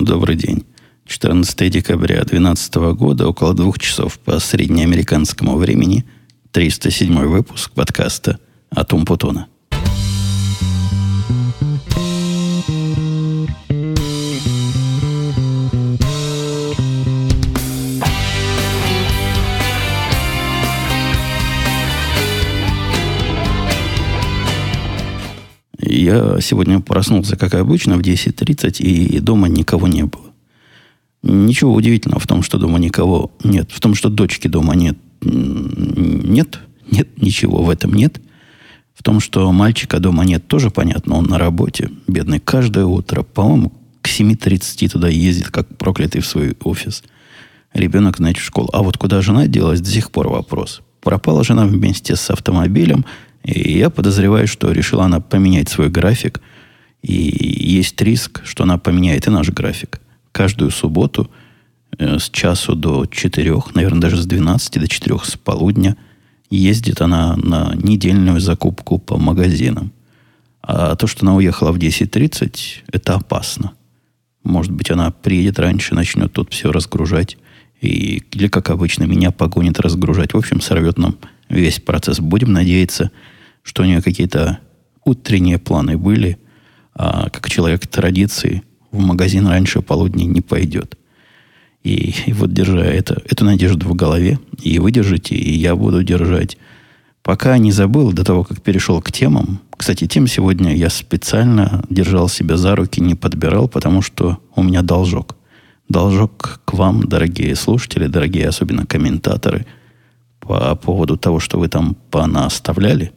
[0.00, 0.64] Добрый день.
[1.04, 6.06] 14 декабря 2012 года, около двух часов по среднеамериканскому времени,
[6.52, 8.40] 307 выпуск подкаста
[8.70, 9.48] «Атум Путона».
[26.10, 30.24] Я сегодня проснулся, как обычно, в 10.30, и дома никого не было.
[31.22, 33.70] Ничего удивительного в том, что дома никого нет.
[33.70, 34.98] В том, что дочки дома нет.
[35.20, 36.58] Нет.
[36.90, 38.20] Нет, ничего в этом нет.
[38.92, 41.14] В том, что мальчика дома нет, тоже понятно.
[41.14, 41.90] Он на работе.
[42.08, 42.40] Бедный.
[42.40, 43.72] Каждое утро, по-моему,
[44.02, 47.04] к 7.30 туда ездит, как проклятый в свой офис.
[47.72, 48.68] Ребенок, значит, в школу.
[48.72, 50.82] А вот куда жена делась, до сих пор вопрос.
[51.02, 53.04] Пропала жена вместе с автомобилем–
[53.44, 56.40] и я подозреваю, что решила она поменять свой график.
[57.02, 60.00] И есть риск, что она поменяет и наш график.
[60.32, 61.30] Каждую субботу
[61.98, 65.96] э, с часу до четырех, наверное, даже с 12 до четырех с полудня
[66.50, 69.92] ездит она на недельную закупку по магазинам.
[70.62, 73.72] А то, что она уехала в 10.30, это опасно.
[74.44, 77.38] Может быть, она приедет раньше, начнет тут все разгружать.
[77.80, 80.34] И, или, как обычно, меня погонит разгружать.
[80.34, 81.16] В общем, сорвет нам
[81.48, 82.20] весь процесс.
[82.20, 83.10] Будем надеяться,
[83.70, 84.58] что у нее какие-то
[85.04, 86.38] утренние планы были,
[86.92, 90.98] а как человек традиции в магазин раньше полудня не пойдет.
[91.84, 96.02] И, и вот держа это, эту надежду в голове, и вы держите, и я буду
[96.02, 96.58] держать.
[97.22, 99.60] Пока не забыл, до того, как перешел к темам.
[99.76, 104.82] Кстати, тем сегодня я специально держал себя за руки, не подбирал, потому что у меня
[104.82, 105.36] должок.
[105.88, 109.64] Должок к вам, дорогие слушатели, дорогие особенно комментаторы–
[110.40, 113.12] по поводу того, что вы там понаставляли,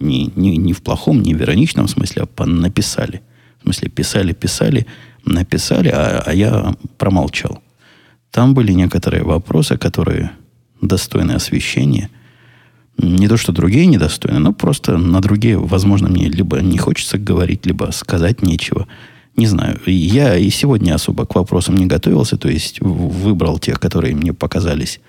[0.00, 3.22] не, не, не в плохом, не в ироничном смысле, а понаписали.
[3.58, 4.86] В смысле, писали, писали,
[5.24, 7.62] написали, а, а я промолчал.
[8.30, 10.30] Там были некоторые вопросы, которые
[10.80, 12.10] достойны освещения.
[12.98, 17.66] Не то, что другие недостойны, но просто на другие, возможно, мне либо не хочется говорить,
[17.66, 18.86] либо сказать нечего.
[19.36, 19.78] Не знаю.
[19.86, 25.00] Я и сегодня особо к вопросам не готовился, то есть выбрал тех, которые мне показались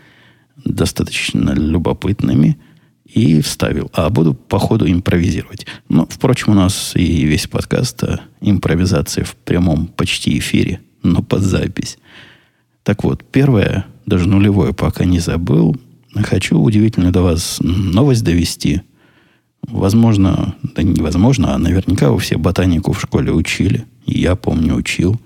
[0.65, 2.57] достаточно любопытными
[3.13, 3.89] и вставил.
[3.93, 5.65] А буду по ходу импровизировать.
[5.89, 11.41] Но, впрочем, у нас и весь подкаст о импровизации в прямом почти эфире, но под
[11.41, 11.97] запись.
[12.83, 15.75] Так вот, первое, даже нулевое, пока не забыл,
[16.15, 18.81] хочу удивительно до вас новость довести.
[19.61, 23.85] Возможно, да невозможно, а наверняка вы все ботанику в школе учили.
[24.05, 25.19] Я, помню, учил.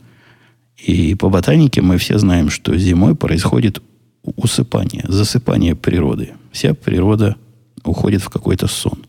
[0.77, 3.81] И по ботанике мы все знаем, что зимой происходит
[4.23, 6.31] усыпание, засыпание природы.
[6.51, 7.35] Вся природа
[7.83, 9.05] уходит в какой-то сон.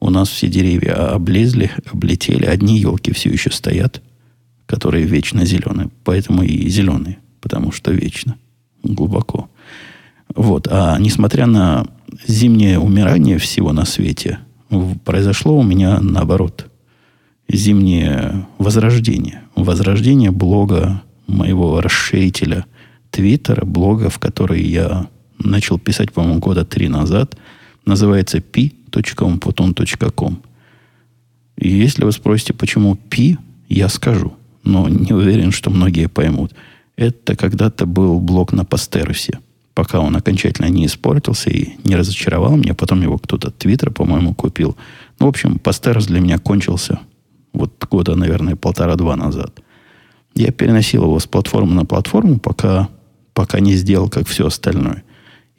[0.00, 2.44] У нас все деревья облезли, облетели.
[2.44, 4.02] Одни елки все еще стоят,
[4.66, 5.90] которые вечно зеленые.
[6.04, 8.36] Поэтому и зеленые, потому что вечно.
[8.82, 9.50] Глубоко.
[10.34, 10.68] Вот.
[10.70, 11.86] А несмотря на
[12.26, 14.38] зимнее умирание всего на свете,
[15.04, 16.70] произошло у меня наоборот.
[17.48, 19.42] Зимнее возрождение.
[19.54, 22.64] Возрождение блога моего расширителя–
[23.10, 25.08] твиттера, блога, в который я
[25.38, 27.36] начал писать, по-моему, года три назад,
[27.90, 30.42] называется pi.umputon.com.
[31.56, 33.36] И если вы спросите, почему пи,
[33.68, 34.32] я скажу,
[34.64, 36.54] но не уверен, что многие поймут.
[36.96, 39.38] Это когда-то был блог на Пастерусе,
[39.74, 42.74] пока он окончательно не испортился и не разочаровал меня.
[42.74, 44.76] Потом его кто-то Твиттер, по-моему, купил.
[45.18, 47.00] Ну, в общем, Пастерус для меня кончился
[47.52, 49.60] вот года, наверное, полтора-два назад.
[50.34, 52.88] Я переносил его с платформы на платформу, пока
[53.34, 55.02] пока не сделал, как все остальное.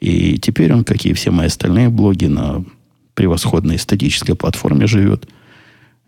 [0.02, 2.64] И теперь он, как и все мои остальные блоги, на
[3.14, 5.28] превосходной статической платформе живет.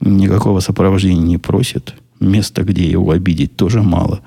[0.00, 1.94] Никакого сопровождения не просит.
[2.18, 4.20] Места, где его обидеть, тоже мало.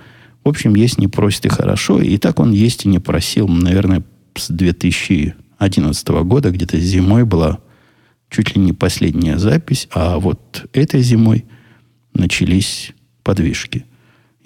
[0.45, 2.01] В общем, есть не просит и хорошо.
[2.01, 3.49] И так он есть и не просил.
[3.49, 4.03] Наверное,
[4.35, 7.59] с 2011 года, где-то зимой была
[8.29, 9.89] чуть ли не последняя запись.
[9.91, 11.43] А вот этой зимой
[12.13, 13.83] начались подвижки–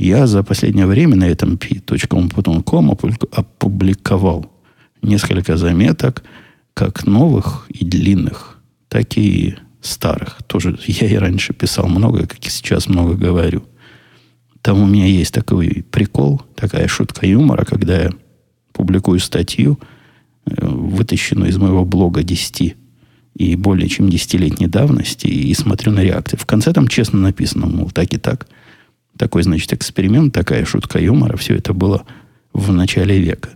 [0.01, 2.97] я за последнее время на этом p.com
[3.31, 4.50] опубликовал
[5.01, 6.23] несколько заметок,
[6.73, 10.43] как новых и длинных, так и старых.
[10.47, 13.63] Тоже я и раньше писал много, как и сейчас много говорю.
[14.61, 18.11] Там у меня есть такой прикол, такая шутка юмора, когда я
[18.73, 19.79] публикую статью,
[20.45, 22.75] э, вытащенную из моего блога 10
[23.35, 26.37] и более чем 10-летней давности, и смотрю на реакции.
[26.37, 28.47] В конце там честно написано, мол, так и так–
[29.17, 31.37] такой, значит, эксперимент, такая шутка юмора.
[31.37, 32.05] Все это было
[32.53, 33.49] в начале века.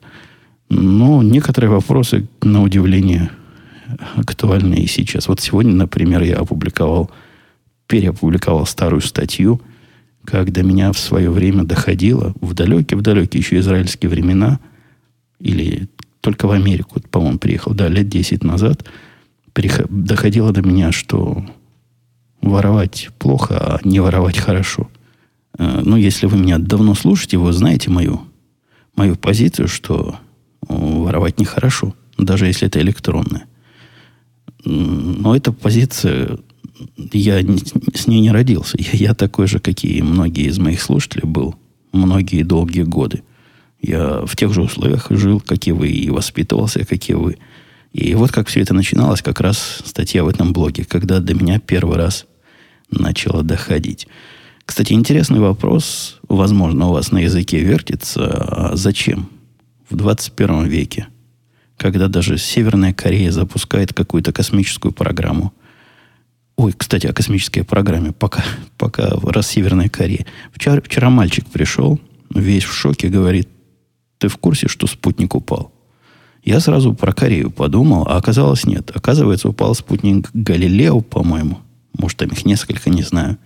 [0.70, 3.32] Но некоторые вопросы, на удивление,
[4.16, 5.28] актуальны и сейчас.
[5.28, 7.12] Вот сегодня, например, я опубликовал,
[7.88, 9.62] переопубликовал старую статью,
[10.24, 14.60] как до меня в свое время доходило, в далекие-в далекие еще израильские времена,
[15.40, 15.88] или
[16.22, 18.86] только в Америку, по-моему, приехал, да, лет 10 назад,
[19.90, 21.46] доходило до меня, что
[22.42, 24.90] воровать плохо, а не воровать хорошо.
[25.58, 28.22] Э, ну, если вы меня давно слушаете, вы знаете мою,
[28.96, 30.20] мою позицию, что
[30.68, 33.46] воровать нехорошо, даже если это электронное.
[34.64, 36.40] Но эта позиция,
[37.12, 37.42] я
[37.94, 38.78] с ней не родился.
[38.80, 41.56] Я, я такой же, как и многие из моих слушателей был
[41.96, 43.24] многие долгие годы.
[43.82, 47.38] Я в тех же условиях жил, как и вы, и воспитывался, как и вы.
[47.94, 51.60] И вот как все это начиналось, как раз статья в этом блоге, когда до меня
[51.60, 52.26] первый раз
[52.92, 54.08] начало доходить.
[54.66, 58.26] Кстати, интересный вопрос, возможно, у вас на языке вертится.
[58.26, 59.30] А зачем
[59.90, 61.08] в 21 веке,
[61.78, 65.54] когда даже Северная Корея запускает какую-то космическую программу,
[66.58, 68.14] Ой, кстати, о космической программе.
[68.14, 68.44] Пока,
[68.78, 70.26] пока раз Северная Корея.
[70.54, 72.00] Вчера, вчера мальчик пришел,
[72.34, 73.50] весь в шоке, говорит,
[74.20, 75.74] ты в курсе, что спутник упал?
[76.44, 78.92] Я сразу про Корею подумал, а оказалось нет.
[78.96, 81.60] Оказывается, упал спутник Галилео, по-моему.
[81.98, 83.38] Может, там их несколько, не знаю.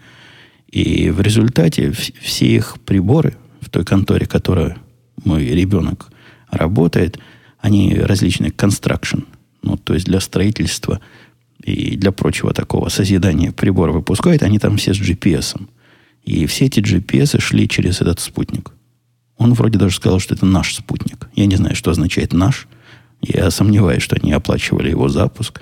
[0.69, 4.77] И в результате все их приборы в той конторе, которая
[5.23, 6.11] мой ребенок
[6.51, 7.19] работает,
[7.59, 9.25] они различные construction,
[9.61, 10.99] ну, то есть для строительства
[11.63, 15.59] и для прочего такого созидания прибора выпускают, они там все с GPS.
[16.23, 18.71] И все эти GPS шли через этот спутник.
[19.37, 21.29] Он вроде даже сказал, что это наш спутник.
[21.33, 22.67] Я не знаю, что означает «наш».
[23.21, 25.61] Я сомневаюсь, что они оплачивали его запуск.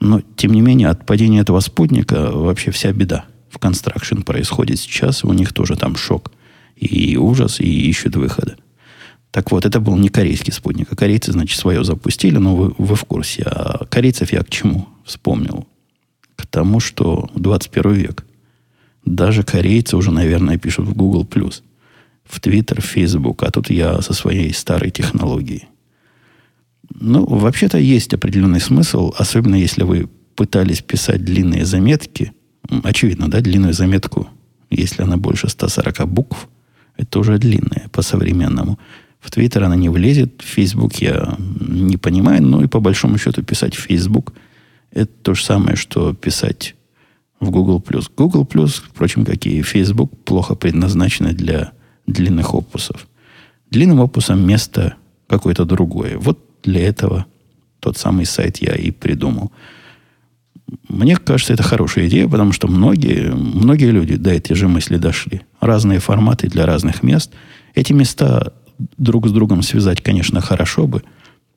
[0.00, 5.24] Но, тем не менее, от падения этого спутника вообще вся беда в констракшн происходит сейчас.
[5.24, 6.32] У них тоже там шок
[6.76, 8.56] и ужас, и ищут выхода.
[9.30, 12.96] Так вот, это был не корейский спутник, а корейцы, значит, свое запустили, но вы, вы
[12.96, 13.44] в курсе.
[13.44, 15.66] А корейцев я к чему вспомнил?
[16.36, 18.24] К тому, что 21 век.
[19.04, 21.26] Даже корейцы уже, наверное, пишут в Google+,
[22.24, 25.68] в Twitter, в Facebook, а тут я со своей старой технологией.
[26.92, 32.32] Ну, вообще-то есть определенный смысл, особенно если вы пытались писать длинные заметки.
[32.82, 34.28] Очевидно, да, длинную заметку,
[34.70, 36.48] если она больше 140 букв,
[36.96, 38.78] это уже длинная по-современному.
[39.20, 43.42] В Твиттер она не влезет, в Фейсбук я не понимаю, ну и по большому счету
[43.42, 44.32] писать в Фейсбук
[44.92, 46.74] это то же самое, что писать
[47.38, 47.82] в Google+.
[48.16, 51.72] Google+, впрочем, как и Facebook, плохо предназначены для
[52.06, 53.06] длинных опусов.
[53.70, 54.96] Длинным опусом место
[55.28, 56.18] какое-то другое.
[56.18, 57.26] Вот для этого
[57.78, 59.52] тот самый сайт я и придумал.
[60.88, 65.42] Мне кажется, это хорошая идея, потому что многие, многие люди до этой же мысли дошли.
[65.60, 67.32] Разные форматы для разных мест.
[67.74, 68.52] Эти места
[68.96, 71.02] друг с другом связать, конечно, хорошо бы.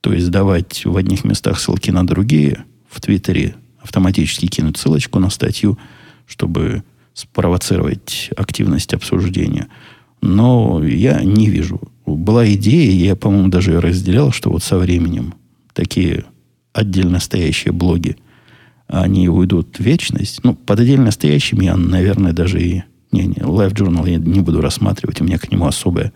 [0.02, 2.66] То есть давать в одних местах ссылки на другие.
[2.90, 5.78] В Твиттере автоматически кинуть ссылочку на статью,
[6.26, 6.84] чтобы
[7.14, 9.68] спровоцировать активность обсуждения.
[10.22, 11.82] Но я не вижу.
[12.06, 15.36] Была идея, я, по-моему, даже ее разделял, что вот со временем
[15.74, 16.26] такие
[16.72, 18.18] отдельно стоящие блоги,
[18.88, 20.44] они уйдут в вечность.
[20.44, 22.84] Ну, под отдельно стоящим я, наверное, даже и...
[23.12, 26.12] Не, не, Live Journal я не буду рассматривать, у меня к нему особое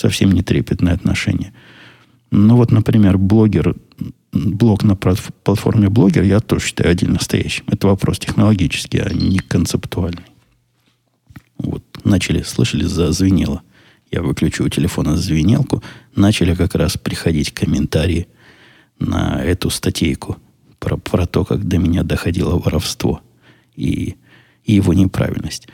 [0.00, 1.52] совсем не трепетное отношение.
[2.30, 3.76] Ну вот, например, блогер,
[4.32, 7.64] блог на платформе блогер я тоже считаю отдельно стоящим.
[7.68, 10.24] Это вопрос технологический, а не концептуальный.
[11.58, 13.62] Вот, начали, слышали, зазвенело.
[14.10, 15.82] Я выключу у телефона звенелку.
[16.16, 18.26] Начали как раз приходить комментарии
[18.98, 20.38] на эту статейку
[20.78, 23.20] про, про то, как до меня доходило воровство
[23.76, 24.16] и,
[24.64, 25.68] и его неправильность.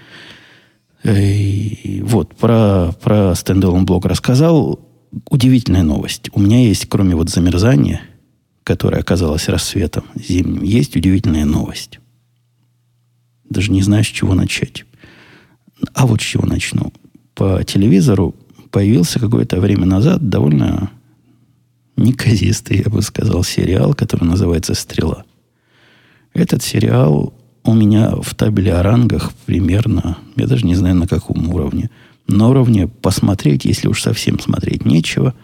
[1.07, 4.81] И вот, про, про стендалон блог рассказал.
[5.31, 6.31] Удивительная новость.
[6.33, 8.03] У меня есть, кроме вот замерзания,
[8.65, 12.01] которое оказалось рассветом зимним, есть удивительная новость.
[13.49, 14.85] Даже не знаю, с чего начать.
[15.95, 16.93] А вот с чего начну.
[17.35, 18.35] По телевизору
[18.73, 20.91] появился какое-то время назад довольно
[21.97, 25.25] неказистый, я бы сказал, сериал, который называется «Стрела».
[26.35, 27.33] Этот сериал
[27.67, 31.91] у меня в табеле о рангах примерно, я даже не знаю на каком уровне,
[32.29, 35.35] на уровне посмотреть, если уж совсем смотреть нечего,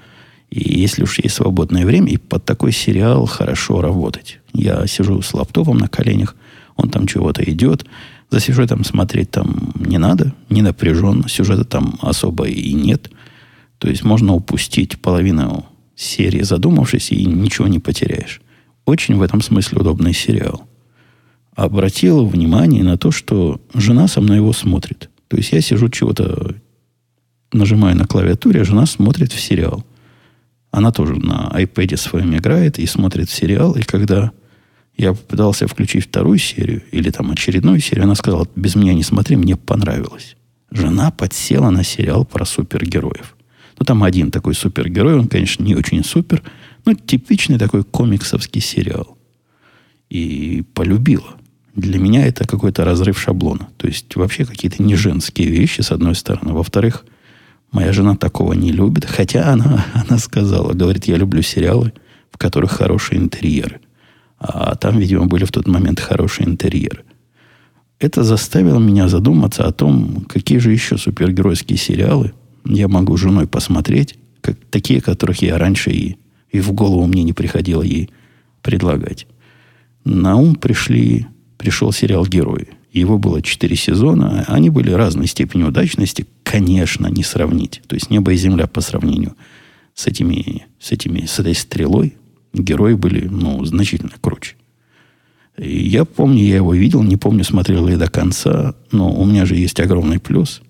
[0.51, 4.39] и если уж есть свободное время, и под такой сериал хорошо работать.
[4.53, 6.37] Я сижу с лаптопом на коленях,
[6.77, 7.87] он там чего-то идет,
[8.31, 13.11] за сюжетом смотреть там не надо, не напряженно, сюжета там особо и нет.
[13.79, 18.41] То есть можно упустить половину серии, задумавшись, и ничего не потеряешь.
[18.85, 20.67] Очень в этом смысле удобный сериал
[21.55, 25.11] обратила внимание на то, что жена со мной его смотрит.
[25.29, 26.55] То есть я сижу чего-то,
[27.53, 29.85] нажимаю на клавиатуре, а жена смотрит в сериал.
[30.71, 33.75] Она тоже на iPad своем играет и смотрит сериал.
[33.75, 34.33] И когда
[34.97, 39.37] я попытался включить вторую серию или там очередную серию, она сказала, без меня не смотри,
[39.37, 40.37] мне понравилось.
[40.71, 43.37] Жена подсела на сериал про супергероев.
[43.79, 46.43] Ну, там один такой супергерой, он, конечно, не очень супер,
[46.85, 49.19] но типичный такой комиксовский сериал.
[50.09, 51.37] И полюбила.
[51.75, 53.69] Для меня это какой-то разрыв шаблона.
[53.79, 56.53] То есть вообще какие-то не женские вещи, с одной стороны.
[56.53, 57.05] Во-вторых,
[57.71, 59.07] моя жена такого не любит.
[59.07, 61.93] Хотя она, она сказала, говорит, я люблю сериалы,
[62.31, 63.81] в которых хорошие интерьеры.
[64.39, 67.05] А там, видимо, были в тот момент хорошие интерьеры.
[67.99, 72.33] Это заставило меня задуматься о том, какие же еще супергеройские сериалы
[72.65, 76.17] я могу женой посмотреть, как, такие, которых я раньше и,
[76.51, 78.11] и в голову мне не приходило ей
[78.63, 79.27] предлагать.
[80.05, 81.27] На ум пришли
[81.63, 82.71] пришел сериал «Герои».
[82.91, 84.45] Его было четыре сезона.
[84.49, 86.27] Они были разной степени удачности.
[86.43, 87.83] Конечно, не сравнить.
[87.87, 89.37] То есть небо и земля по сравнению
[89.95, 92.17] с этими, с этими, с этой стрелой.
[92.53, 94.57] Герои были, ну, значительно круче.
[95.57, 99.47] И я помню, я его видел, не помню, смотрел ли до конца, но у меня
[99.47, 100.63] же есть огромный плюс.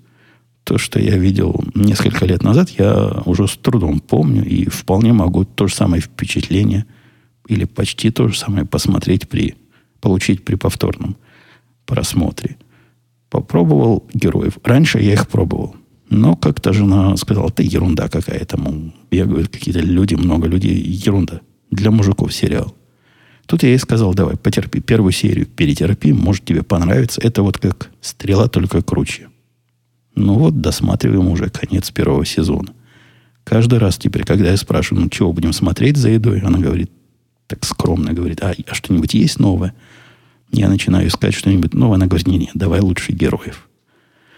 [0.65, 5.45] То, что я видел несколько лет назад, я уже с трудом помню и вполне могу
[5.45, 6.85] то же самое впечатление
[7.49, 9.57] или почти то же самое посмотреть при
[10.03, 11.17] получить при повторном
[11.87, 12.57] просмотре.
[13.31, 14.59] Попробовал героев.
[14.63, 15.77] Раньше я их пробовал.
[16.11, 18.61] Но как-то жена сказала, ты ерунда какая-то.
[18.61, 20.75] Мол, бегают какие-то люди, много людей.
[20.77, 21.41] Ерунда.
[21.71, 22.75] Для мужиков сериал.
[23.47, 24.81] Тут я ей сказал, давай, потерпи.
[24.81, 27.21] Первую серию перетерпи, может тебе понравится.
[27.23, 29.29] Это вот как стрела, только круче.
[30.15, 32.75] Ну вот, досматриваем уже конец первого сезона.
[33.45, 36.91] Каждый раз теперь, когда я спрашиваю, ну чего будем смотреть за едой, она говорит,
[37.53, 39.75] так скромно говорит, а, а что-нибудь есть новое?
[40.51, 41.97] Я начинаю искать что-нибудь новое.
[41.97, 43.69] Она говорит, не-не, давай лучше героев.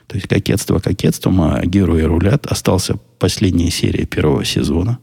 [0.08, 2.46] То есть кокетство кокетством, а герои рулят.
[2.46, 4.98] Остался последняя серия первого сезона.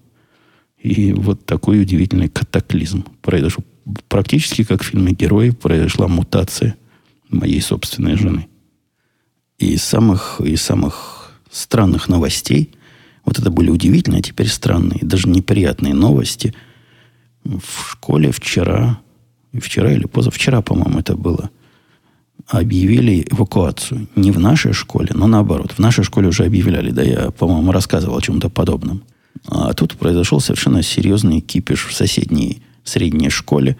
[0.78, 3.64] И вот такой удивительный катаклизм произошел.
[4.10, 6.76] Практически как в фильме «Герои» произошла мутация
[7.30, 8.48] моей собственной жены.
[9.58, 12.72] И из самых, из самых странных новостей,
[13.24, 16.54] вот это были удивительные, а теперь странные, даже неприятные новости.
[17.44, 19.00] В школе вчера
[19.60, 21.50] вчера или позавчера, по-моему, это было,
[22.48, 24.08] объявили эвакуацию.
[24.16, 25.74] Не в нашей школе, но наоборот.
[25.74, 29.04] В нашей школе уже объявляли, да, я, по-моему, рассказывал о чем-то подобном.
[29.48, 33.78] А тут произошел совершенно серьезный кипиш в соседней средней школе.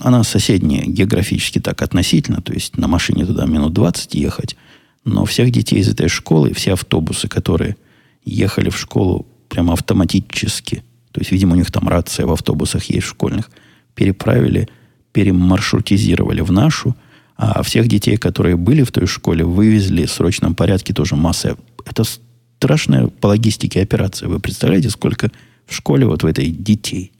[0.00, 4.56] Она соседняя географически так относительно, то есть на машине туда минут 20 ехать.
[5.04, 7.76] Но всех детей из этой школы, все автобусы, которые
[8.24, 10.82] ехали в школу прямо автоматически,
[11.18, 13.50] то есть, видимо, у них там рация в автобусах есть школьных–
[13.98, 14.68] переправили,
[15.12, 16.94] перемаршрутизировали в нашу,
[17.36, 21.56] а всех детей, которые были в той школе, вывезли в срочном порядке тоже масса.
[21.84, 24.28] Это страшная по логистике операция.
[24.28, 25.32] Вы представляете, сколько
[25.66, 27.10] в школе вот в этой детей?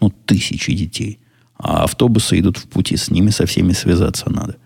[0.00, 1.18] Ну, тысячи детей.
[1.58, 4.56] А автобусы идут в пути, с ними со всеми связаться надо.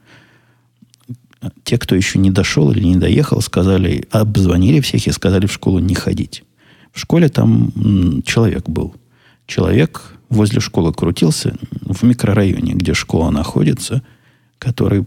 [1.64, 5.80] Те, кто еще не дошел или не доехал, сказали, обзвонили всех и сказали в школу
[5.80, 6.44] не ходить.
[6.96, 8.94] В школе там человек был.
[9.46, 14.02] Человек возле школы крутился, в микрорайоне, где школа находится,
[14.58, 15.04] который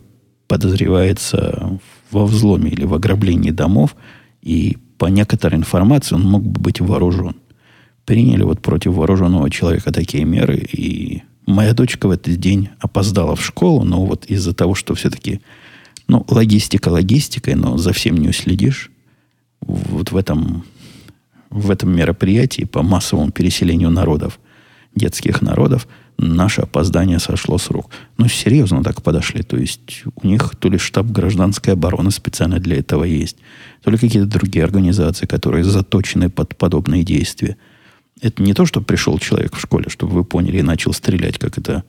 [0.48, 1.80] подозревается
[2.12, 3.96] во взломе или в ограблении домов,
[4.44, 7.36] и по некоторой информации он мог бы быть вооружен.
[8.06, 13.44] Приняли вот против вооруженного человека такие меры, и моя дочка в этот день опоздала в
[13.44, 15.42] школу, но вот из-за того, что все-таки,
[16.08, 18.92] ну, логистика логистикой, но за всем не уследишь,
[19.62, 20.64] вот в этом,
[21.50, 24.40] в этом мероприятии по массовому переселению народов–
[24.96, 25.88] детских народов,
[26.18, 27.90] наше опоздание сошло с рук.
[28.18, 29.44] Ну, серьезно так подошли.
[29.44, 33.38] То есть у них то ли штаб гражданской обороны специально для этого есть,
[33.84, 37.58] то ли какие-то другие организации, которые заточены под подобные действия.
[38.22, 41.58] Это не то, что пришел человек в школе, чтобы вы поняли, и начал стрелять, как
[41.58, 41.84] это,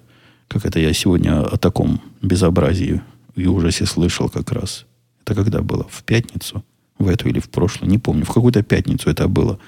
[0.47, 3.01] как это я сегодня о таком безобразии
[3.35, 4.87] и ужасе слышал как раз.
[5.25, 5.87] Это когда было?
[5.91, 6.65] В пятницу?
[7.01, 7.91] В эту или в прошлую?
[7.91, 8.25] Не помню.
[8.25, 9.59] В какую-то пятницу это было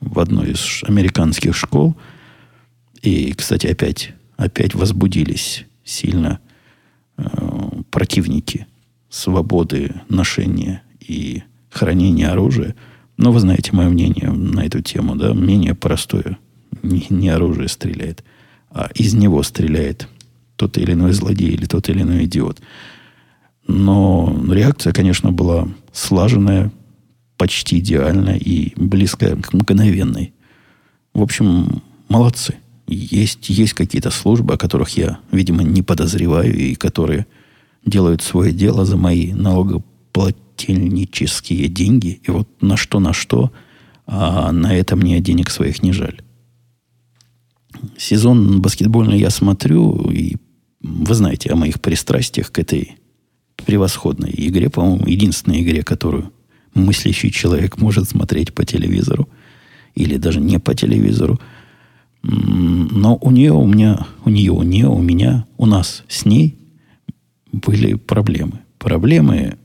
[0.00, 1.96] в одной из американских школ–
[3.02, 6.40] и, кстати, опять, опять возбудились сильно
[7.16, 7.22] э,
[7.90, 8.66] противники
[9.08, 12.74] свободы ношения и хранения оружия.
[13.16, 15.32] Но вы знаете мое мнение на эту тему, да?
[15.32, 16.38] Мнение простое.
[16.82, 18.22] Не, не оружие стреляет,
[18.70, 20.08] а из него стреляет
[20.56, 22.60] тот или иной злодей или тот или иной идиот.
[23.66, 26.70] Но реакция, конечно, была слаженная,
[27.38, 30.34] почти идеальная и близкая к мгновенной.
[31.14, 32.56] В общем, молодцы.
[32.86, 37.26] Есть, есть какие-то службы, о которых я, видимо, не подозреваю, и которые
[37.86, 42.20] делают свое дело за мои налогоплательнические деньги.
[42.24, 43.52] И вот на что, на что,
[44.06, 46.22] а на это мне денег своих не жаль.
[47.96, 50.36] Сезон баскетбольный я смотрю, и
[50.80, 52.96] вы знаете о моих пристрастиях к этой
[53.56, 56.32] превосходной игре, по-моему, единственной игре, которую
[56.74, 59.28] мыслящий человек может смотреть по телевизору
[59.94, 61.40] или даже не по телевизору.
[62.22, 66.58] Но у нее, у меня, у нее, у нее, у меня, у нас с ней
[67.52, 68.60] были проблемы.
[68.78, 69.56] Проблемы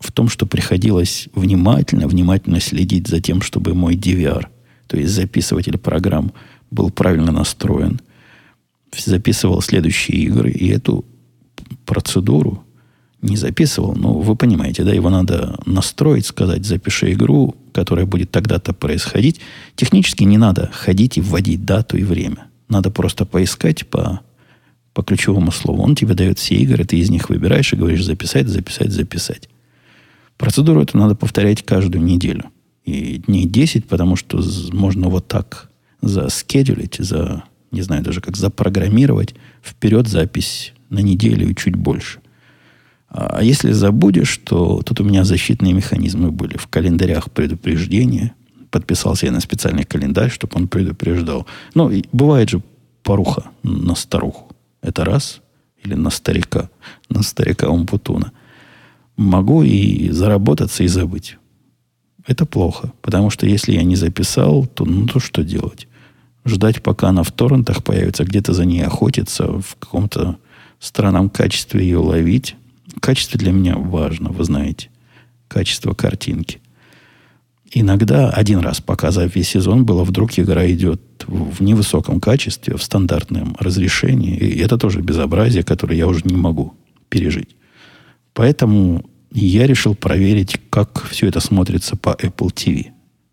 [0.00, 4.46] в том, что приходилось внимательно, внимательно следить за тем, чтобы мой DVR,
[4.86, 6.32] то есть записыватель программ,
[6.70, 8.00] был правильно настроен,
[8.96, 11.04] записывал следующие игры, и эту
[11.84, 12.64] процедуру
[13.20, 18.72] не записывал, но вы понимаете, да, его надо настроить, сказать, запиши игру, которая будет тогда-то
[18.72, 19.40] происходить.
[19.74, 22.46] Технически не надо ходить и вводить дату и время.
[22.68, 24.20] Надо просто поискать по,
[24.92, 25.82] по ключевому слову.
[25.82, 29.48] Он тебе дает все игры, ты из них выбираешь и говоришь записать, записать, записать.
[30.36, 32.44] Процедуру эту надо повторять каждую неделю.
[32.84, 34.40] И дней 10, потому что
[34.72, 35.70] можно вот так
[36.00, 42.20] заскедулить, за, не знаю даже как, запрограммировать вперед запись на неделю и чуть больше.
[43.10, 48.34] А если забудешь, то тут у меня защитные механизмы были в календарях предупреждения.
[48.70, 51.46] Подписался я на специальный календарь, чтобы он предупреждал.
[51.74, 52.62] Ну, бывает же
[53.02, 54.54] поруха на старуху.
[54.82, 55.40] Это раз.
[55.82, 56.68] Или на старика.
[57.08, 58.32] На старика Умпутуна.
[59.16, 61.38] Могу и заработаться, и забыть.
[62.26, 62.92] Это плохо.
[63.00, 65.88] Потому что если я не записал, то ну то что делать?
[66.44, 70.36] Ждать, пока она в торрентах появится, где-то за ней охотиться, в каком-то
[70.78, 72.54] странном качестве ее ловить–
[73.00, 74.90] Качество для меня важно, вы знаете.
[75.48, 76.60] Качество картинки.
[77.70, 83.56] Иногда, один раз, показав весь сезон, было вдруг игра идет в невысоком качестве, в стандартном
[83.58, 84.36] разрешении.
[84.36, 86.74] И это тоже безобразие, которое я уже не могу
[87.10, 87.56] пережить.
[88.32, 92.86] Поэтому я решил проверить, как все это смотрится по Apple TV.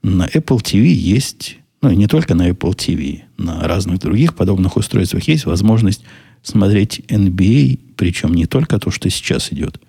[0.04, 4.76] На Apple TV есть, ну и не только на Apple TV, на разных других подобных
[4.76, 6.04] устройствах есть возможность
[6.46, 9.82] смотреть NBA, причем не только то, что сейчас идет,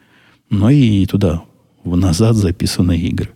[0.49, 1.43] но и туда,
[1.85, 3.31] в назад записанные игры.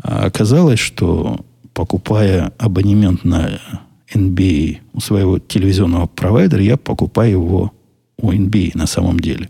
[0.00, 3.60] А оказалось, что покупая абонемент на
[4.14, 7.72] NBA у своего телевизионного провайдера, я покупаю его
[8.16, 9.48] у NBA на самом деле.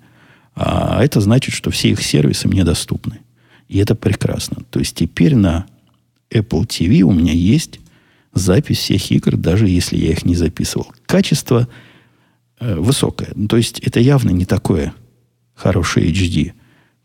[0.54, 3.20] А это значит, что все их сервисы мне доступны.
[3.68, 4.62] И это прекрасно.
[4.70, 5.66] То есть теперь на
[6.30, 7.80] Apple TV у меня есть
[8.32, 10.88] запись всех игр, даже если я их не записывал.
[11.06, 11.68] Качество–
[12.60, 13.32] Э, высокая.
[13.48, 14.92] То есть это явно не такое
[15.54, 16.52] хорошее HD,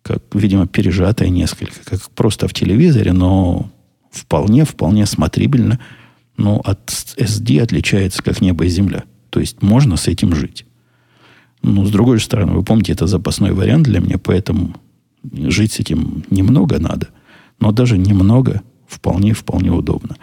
[0.02, 3.72] как, видимо, пережатое несколько, как просто в телевизоре, но
[4.12, 5.80] вполне, вполне смотрибельно.
[6.38, 9.04] Но от SD отличается как небо и земля.
[9.30, 10.66] То есть можно с этим жить.
[11.62, 14.76] Но с другой стороны, вы помните, это запасной вариант для меня, поэтому
[15.32, 17.10] жить с этим немного надо.
[17.60, 20.18] Но даже немного вполне, вполне удобно.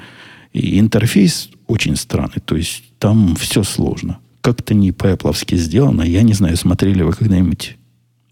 [0.53, 2.41] И интерфейс очень странный.
[2.45, 6.03] То есть там все сложно как-то не по-эпловски сделано.
[6.03, 7.77] Я не знаю, смотрели вы когда-нибудь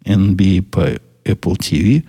[0.04, 2.04] NBA по Apple TV,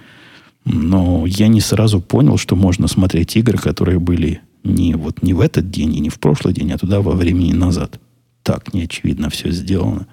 [0.66, 5.42] но я не сразу понял, что можно смотреть игры, которые были не, вот, не в
[5.42, 8.00] этот день и не в прошлый день, а туда во времени назад.
[8.44, 10.08] Так неочевидно все сделано.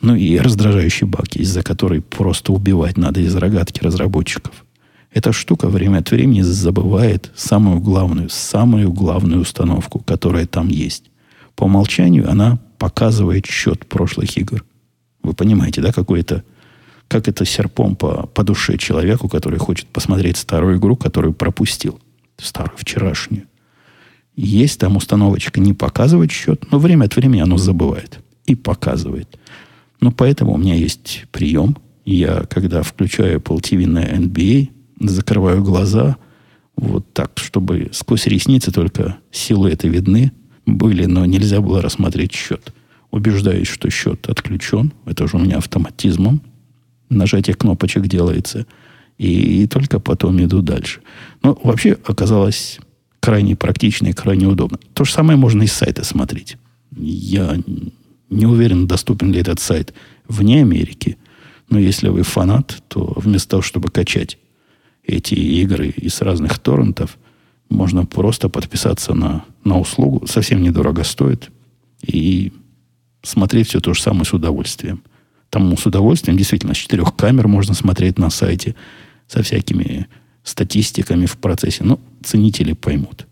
[0.00, 4.64] Ну и раздражающий баг, из-за которой просто убивать надо из рогатки разработчиков.
[5.12, 11.10] Эта штука время от времени забывает самую главную, самую главную установку, которая там есть.
[11.56, 14.64] По умолчанию она показывает счет прошлых игр.
[15.22, 16.42] Вы понимаете, да, какой это,
[17.08, 22.00] как это серпом по, по душе человеку, который хочет посмотреть старую игру, которую пропустил.
[22.38, 23.44] Старую, вчерашнюю.
[24.34, 29.38] Есть там установочка не показывать счет, но время от времени оно забывает и показывает.
[30.00, 31.76] Ну, поэтому у меня есть прием.
[32.06, 36.16] Я, когда включаю Apple TV на NBA, закрываю глаза,
[36.76, 40.32] вот так, чтобы сквозь ресницы только силуэты видны,
[40.66, 42.72] были, но нельзя было рассмотреть счет.
[43.10, 44.92] Убеждаюсь, что счет отключен.
[45.04, 46.42] Это уже у меня автоматизмом.
[47.08, 48.66] Нажатие кнопочек делается.
[49.18, 51.00] И, и только потом иду дальше.
[51.42, 52.78] Но вообще оказалось
[53.20, 54.78] крайне практично и крайне удобно.
[54.94, 56.56] То же самое можно из сайта смотреть.
[56.96, 57.58] Я
[58.30, 59.92] не уверен, доступен ли этот сайт
[60.28, 61.18] вне Америки.
[61.68, 64.38] Но если вы фанат, то вместо того, чтобы качать
[65.04, 67.18] эти игры из разных торрентов–
[67.70, 70.26] можно просто подписаться на, на услугу.
[70.26, 71.50] Совсем недорого стоит.
[72.02, 72.52] И
[73.22, 75.02] смотреть все то же самое с удовольствием.
[75.50, 78.76] Там с удовольствием действительно с четырех камер можно смотреть на сайте
[79.26, 80.06] со всякими
[80.42, 81.84] статистиками в процессе.
[81.84, 83.26] Но ценители поймут.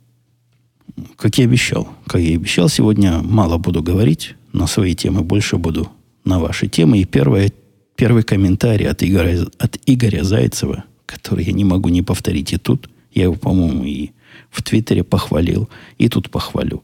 [1.17, 1.88] Как я обещал.
[2.07, 5.91] Как я обещал, сегодня мало буду говорить на свои темы, больше буду
[6.25, 6.99] на ваши темы.
[6.99, 7.53] И первое,
[7.97, 12.91] первый комментарий от Игоря, от Игоря Зайцева, который я не могу не повторить и тут.
[13.12, 14.11] Я его, по-моему, и
[14.51, 16.83] в Твиттере похвалил, и тут похвалю.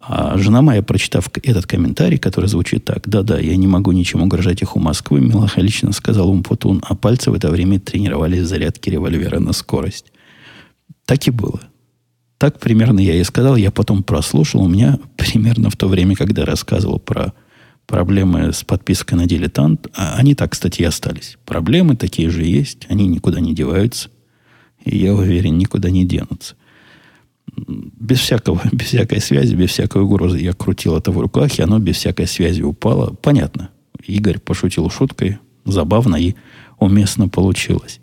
[0.00, 4.62] А жена моя, прочитав этот комментарий, который звучит так, да-да, я не могу ничем угрожать
[4.62, 9.52] их у Москвы, меланхолично сказал Умпутун, а пальцы в это время тренировали зарядки револьвера на
[9.52, 10.12] скорость.
[11.04, 11.60] Так и было.
[12.38, 13.56] Так примерно я и сказал.
[13.56, 14.62] Я потом прослушал.
[14.62, 17.34] У меня примерно в то время, когда рассказывал про
[17.86, 21.36] проблемы с подпиской на дилетант, а они так, кстати, и остались.
[21.44, 22.86] Проблемы такие же есть.
[22.88, 24.08] Они никуда не деваются.
[24.82, 26.54] И я уверен, никуда не денутся.
[27.56, 31.78] Без, всякого, без всякой связи, без всякой угрозы я крутил это в руках, и оно
[31.78, 33.14] без всякой связи упало.
[33.14, 33.70] Понятно.
[34.06, 35.38] Игорь пошутил шуткой.
[35.64, 36.34] Забавно и
[36.78, 38.00] уместно получилось.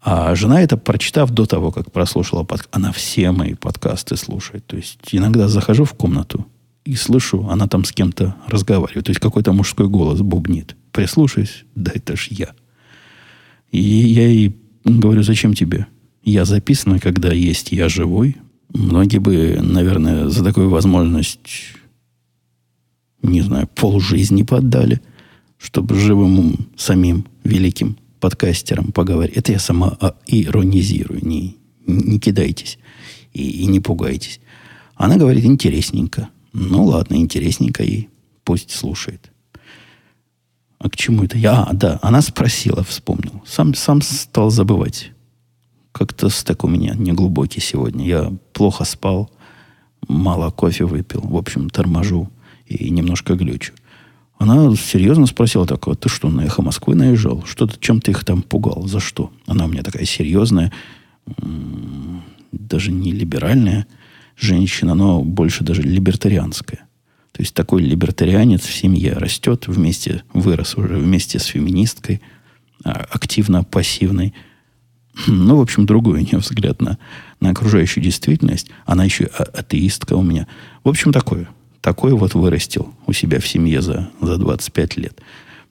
[0.00, 4.66] А жена это, прочитав до того, как прослушала подкаст, она все мои подкасты слушает.
[4.66, 6.46] То есть иногда захожу в комнату
[6.84, 9.06] и слышу, она там с кем-то разговаривает.
[9.06, 10.76] То есть какой-то мужской голос бубнит.
[10.92, 12.50] Прислушаюсь, да это ж я.
[13.72, 15.86] И я ей говорю, зачем тебе?
[16.22, 18.36] Я записана, когда есть я живой.
[18.72, 21.74] Многие бы, наверное, за такую возможность,
[23.22, 25.00] не знаю, полжизни поддали,
[25.58, 29.36] чтобы живым самим великим подкастером поговорить.
[29.36, 31.24] Это я сама а, иронизирую.
[31.24, 32.78] Не, не кидайтесь
[33.32, 34.40] и, и не пугайтесь.
[34.94, 36.28] Она говорит, интересненько.
[36.52, 38.08] Ну, ладно, интересненько и
[38.44, 39.30] пусть слушает.
[40.78, 41.38] А к чему это?
[41.38, 43.42] Я, а, да, она спросила, вспомнил.
[43.46, 45.12] Сам, сам стал забывать.
[45.96, 48.06] Как-то стек у меня неглубокий сегодня.
[48.06, 49.30] Я плохо спал,
[50.06, 51.22] мало кофе выпил.
[51.22, 52.30] В общем, торможу
[52.66, 53.72] и немножко глючу.
[54.36, 57.44] Она серьезно спросила такого, ты что, на эхо Москвы наезжал?
[57.46, 58.86] Что ты, чем ты их там пугал?
[58.86, 59.30] За что?
[59.46, 60.70] Она у меня такая серьезная,
[62.52, 63.86] даже не либеральная
[64.36, 66.80] женщина, но больше даже либертарианская.
[67.32, 72.20] То есть такой либертарианец в семье растет вместе, вырос уже вместе с феминисткой,
[72.84, 74.34] а, активно пассивной.
[75.26, 76.98] Ну, в общем, другой у нее взгляд на,
[77.40, 78.70] на окружающую действительность.
[78.84, 80.46] Она еще а, атеистка у меня.
[80.84, 81.48] В общем, такое
[81.86, 85.20] такой вот вырастил у себя в семье за, за 25 лет.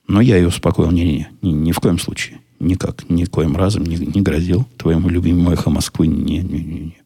[0.08, 2.40] Но я ее успокоил, не, не, ни, в коем случае.
[2.62, 6.08] Никак, никоим разом не, не грозил твоему любимому эхо Москвы.
[6.08, 6.98] Не, не, не, не.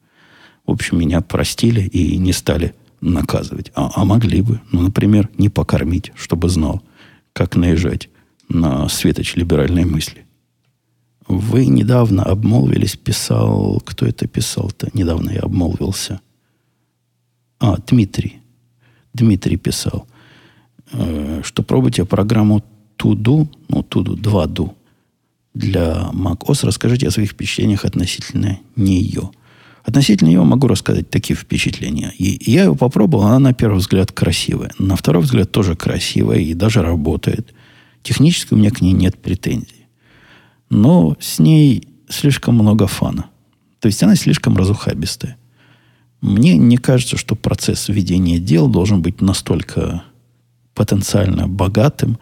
[0.67, 3.71] В общем, меня простили и не стали наказывать.
[3.73, 6.83] А, а могли бы, ну, например, не покормить, чтобы знал,
[7.33, 8.09] как наезжать
[8.47, 10.23] на светоч либеральной мысли.
[11.29, 13.79] Вы недавно обмолвились, писал...
[13.85, 14.89] Кто это писал-то?
[14.93, 16.21] Недавно я обмолвился.
[17.59, 18.41] А, Дмитрий.
[19.13, 20.07] Дмитрий писал,
[20.91, 22.63] э, что пробуйте программу
[22.95, 24.71] Туду, ну, Туду, 2Do
[25.53, 26.65] для macOS.
[26.65, 29.29] Расскажите о своих впечатлениях относительно нее.
[29.83, 32.11] Относительно нее могу рассказать такие впечатления.
[32.17, 34.71] И я ее попробовал, она на первый взгляд красивая.
[34.79, 37.53] На второй взгляд тоже красивая и даже работает.
[38.01, 39.78] Технически у меня к ней нет претензий.
[40.69, 43.25] Но с ней слишком много фана.
[43.79, 45.37] То есть она слишком разухабистая.
[46.21, 50.03] Мне не кажется, что процесс ведения дел должен быть настолько
[50.73, 52.19] потенциально богатым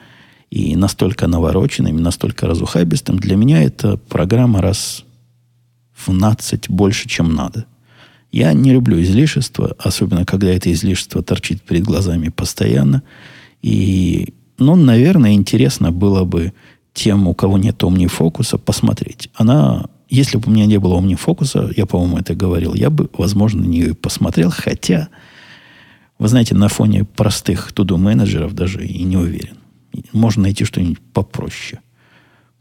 [0.49, 3.17] и настолько навороченным, и настолько разухабистым.
[3.17, 5.03] Для меня это программа раз
[5.95, 7.65] в 12 больше, чем надо.
[8.31, 13.01] Я не люблю излишества, особенно когда это излишество торчит перед глазами постоянно.
[13.61, 16.53] И, ну, наверное, интересно было бы
[16.97, 19.29] тем, у кого нет омнифокуса, посмотреть.
[19.35, 23.61] Она если бы у меня не было омнифокуса, я, по-моему, это говорил, я бы, возможно,
[23.61, 25.09] на нее и посмотрел, хотя,
[26.17, 29.57] вы знаете, на фоне простых туду менеджеров даже и не уверен.
[30.13, 31.81] Можно найти что-нибудь попроще.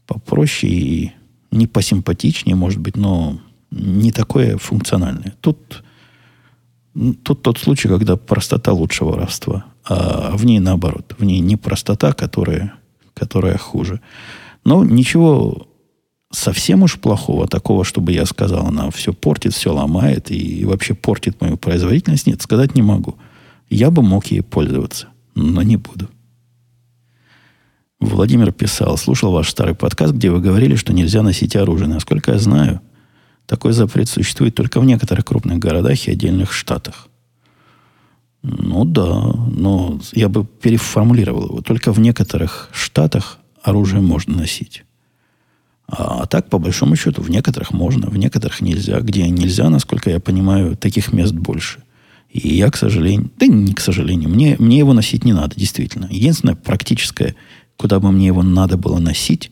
[0.05, 1.11] Попроще и
[1.51, 3.39] не посимпатичнее, может быть, но
[3.71, 5.33] не такое функциональное.
[5.41, 5.83] Тут,
[7.23, 11.15] тут тот случай, когда простота лучше воровства, а в ней наоборот.
[11.17, 12.73] В ней не простота, которая,
[13.17, 14.01] которая хуже.
[14.63, 15.67] Но ничего
[16.31, 21.41] совсем уж плохого, такого, чтобы я сказал, она все портит, все ломает и вообще портит
[21.41, 23.15] мою производительность, нет, сказать не могу.
[23.69, 26.09] Я бы мог ей пользоваться, но не буду.
[27.99, 31.87] Владимир писал, слушал ваш старый подкаст, где вы говорили, что нельзя носить оружие.
[31.87, 32.81] Насколько я знаю,
[33.47, 37.07] такой запрет существует только в некоторых крупных городах и отдельных штатах.
[38.49, 41.61] Ну да, но я бы переформулировал его.
[41.61, 44.85] Только в некоторых штатах оружие можно носить.
[45.87, 49.01] А, а так, по большому счету, в некоторых можно, в некоторых нельзя.
[49.01, 51.83] Где нельзя, насколько я понимаю, таких мест больше.
[52.29, 56.07] И я, к сожалению, да не к сожалению, мне, мне его носить не надо, действительно.
[56.09, 57.35] Единственное практическое,
[57.75, 59.51] куда бы мне его надо было носить,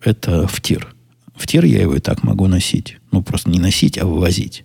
[0.00, 0.94] это в тир.
[1.34, 2.98] В тир я его и так могу носить.
[3.12, 4.64] Ну, просто не носить, а вывозить.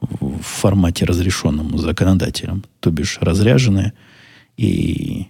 [0.00, 2.64] В формате разрешенном законодателем.
[2.80, 3.94] То бишь разряженное
[4.56, 5.28] и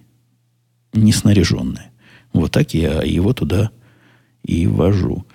[0.93, 1.91] не снаряженное.
[2.33, 3.71] Вот так я его туда
[4.43, 5.25] и ввожу.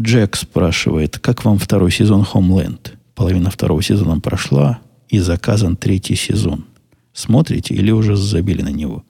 [0.00, 2.92] Джек спрашивает, как вам второй сезон Homeland?
[3.14, 6.66] Половина второго сезона прошла, и заказан третий сезон.
[7.12, 9.04] Смотрите или уже забили на него?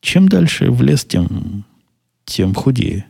[0.00, 1.64] Чем дальше в лес, тем,
[2.24, 3.06] тем худее.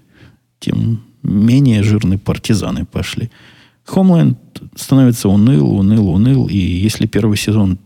[0.58, 3.30] Тем менее жирные партизаны пошли.
[3.86, 4.36] Homeland
[4.74, 6.48] становится уныл, уныл, уныл.
[6.48, 7.78] И если первый сезон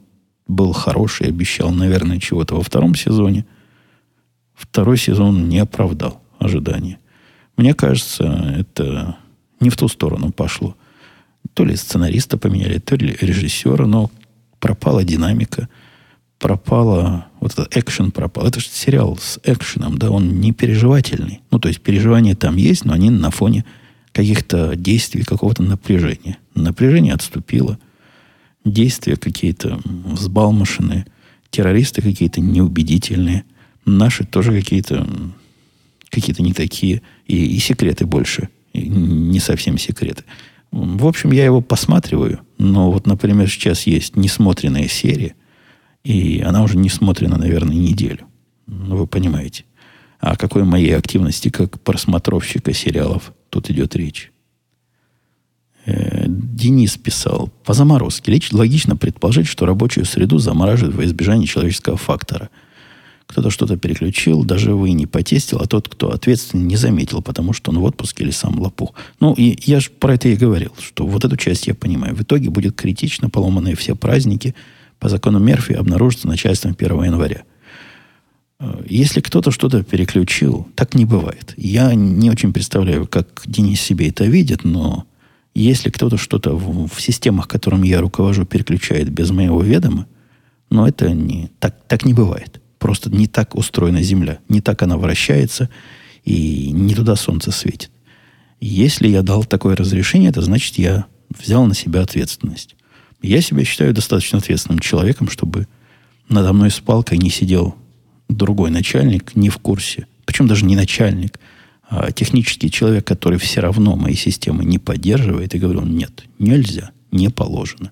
[0.46, 3.46] был хороший, обещал, наверное, чего-то во втором сезоне,
[4.54, 6.98] второй сезон не оправдал ожидания.
[7.56, 9.16] Мне кажется, это
[9.60, 10.76] не в ту сторону пошло.
[11.54, 14.10] То ли сценариста поменяли, то ли режиссера, но
[14.58, 15.68] пропала динамика,
[16.38, 18.46] пропала, вот этот экшен пропал.
[18.46, 21.42] Это же сериал с экшеном, да, он не переживательный.
[21.50, 23.64] Ну, то есть переживания там есть, но они на фоне
[24.20, 26.36] каких-то действий, какого-то напряжения.
[26.54, 27.78] Напряжение отступило.
[28.66, 31.06] Действия какие-то взбалмошенные.
[31.50, 33.44] Террористы какие-то неубедительные.
[33.86, 35.06] Наши тоже какие-то
[36.10, 37.00] какие-то не такие.
[37.26, 38.50] И, и секреты больше.
[38.74, 40.24] И не совсем секреты.
[40.70, 42.40] В общем, я его посматриваю.
[42.58, 45.34] Но вот, например, сейчас есть несмотренная серия.
[46.04, 48.26] И она уже не смотрена, наверное, неделю.
[48.66, 49.64] Ну, вы понимаете.
[50.18, 54.32] О какой моей активности как просмотровщика сериалов тут идет речь.
[55.86, 62.50] Э, Денис писал, по заморозке логично предположить, что рабочую среду замораживают во избежание человеческого фактора.
[63.26, 67.70] Кто-то что-то переключил, даже вы не потестил, а тот, кто ответственный, не заметил, потому что
[67.70, 68.92] он в отпуске или сам лопух.
[69.20, 72.16] Ну, и я же про это и говорил, что вот эту часть я понимаю.
[72.16, 74.56] В итоге будет критично поломанные все праздники.
[74.98, 77.42] По закону Мерфи обнаружатся начальством 1 января.
[78.86, 81.54] Если кто-то что-то переключил, так не бывает.
[81.56, 85.06] Я не очень представляю, как Денис себе это видит, но
[85.54, 90.06] если кто-то что-то в, в системах, которым я руковожу, переключает без моего ведома,
[90.68, 92.60] но это не, так, так не бывает.
[92.78, 95.70] Просто не так устроена Земля, не так она вращается,
[96.24, 97.90] и не туда Солнце светит.
[98.60, 102.76] Если я дал такое разрешение, это значит, я взял на себя ответственность.
[103.22, 105.66] Я себя считаю достаточно ответственным человеком, чтобы
[106.28, 107.74] надо мной с палкой не сидел
[108.36, 110.06] другой начальник, не в курсе.
[110.24, 111.38] Причем даже не начальник–
[111.90, 117.30] а технический человек, который все равно мои системы не поддерживает, и говорил, нет, нельзя, не
[117.30, 117.90] положено.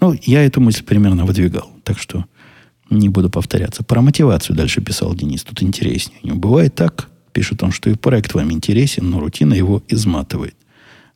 [0.00, 2.24] Ну, я эту мысль примерно выдвигал, так что
[2.90, 3.84] не буду повторяться.
[3.84, 6.32] Про мотивацию дальше писал Денис, тут интереснее.
[6.32, 10.56] У бывает так, пишет он, что и проект вам интересен, но рутина его изматывает.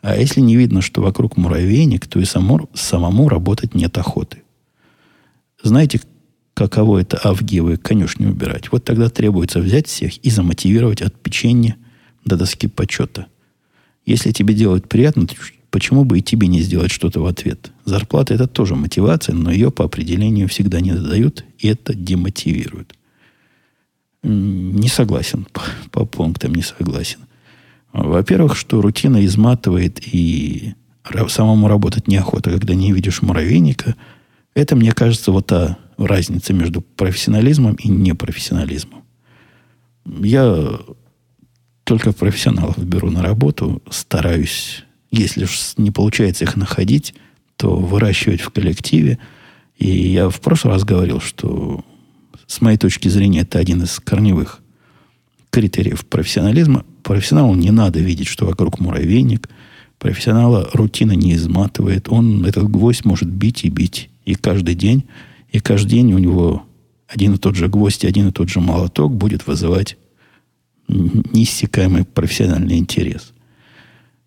[0.01, 4.43] А если не видно, что вокруг муравейник, то и само, самому работать нет охоты.
[5.61, 6.01] Знаете,
[6.57, 8.73] каково это авгиевые конюшни убирать?
[8.73, 11.77] Вот тогда требуется взять всех и замотивировать от печенья
[12.25, 13.27] до доски почета.
[14.07, 15.27] Если тебе делают приятно,
[15.71, 17.71] почему бы и тебе не сделать что-то в ответ?
[17.85, 22.95] Зарплата– это тоже мотивация, но ее по определению всегда не дадут, и это демотивирует.
[24.23, 25.47] Не согласен.
[25.53, 27.19] По, по пунктам не согласен.
[27.93, 30.75] Во-первых, что рутина изматывает и
[31.29, 33.95] самому работать неохота, когда не видишь муравейника.
[34.55, 39.05] Это, мне кажется, вот та разница между профессионализмом и непрофессионализмом.
[40.05, 40.79] Я
[41.85, 47.15] только профессионалов беру на работу, стараюсь, если уж не получается их находить,
[47.57, 49.19] то выращивать в коллективе.
[49.79, 51.85] И я в прошлый раз говорил, что
[52.47, 54.61] с моей точки зрения это один из корневых
[55.51, 56.85] критериев профессионализма.
[57.03, 59.49] Профессионалу не надо видеть, что вокруг муравейник.
[59.99, 62.09] Профессионала рутина не изматывает.
[62.11, 64.11] Он этот гвоздь может бить и бить.
[64.25, 65.05] И каждый день.
[65.57, 66.67] И каждый день у него
[67.09, 69.97] один и тот же гвоздь, один и тот же молоток будет вызывать
[70.87, 73.33] неиссякаемый профессиональный интерес.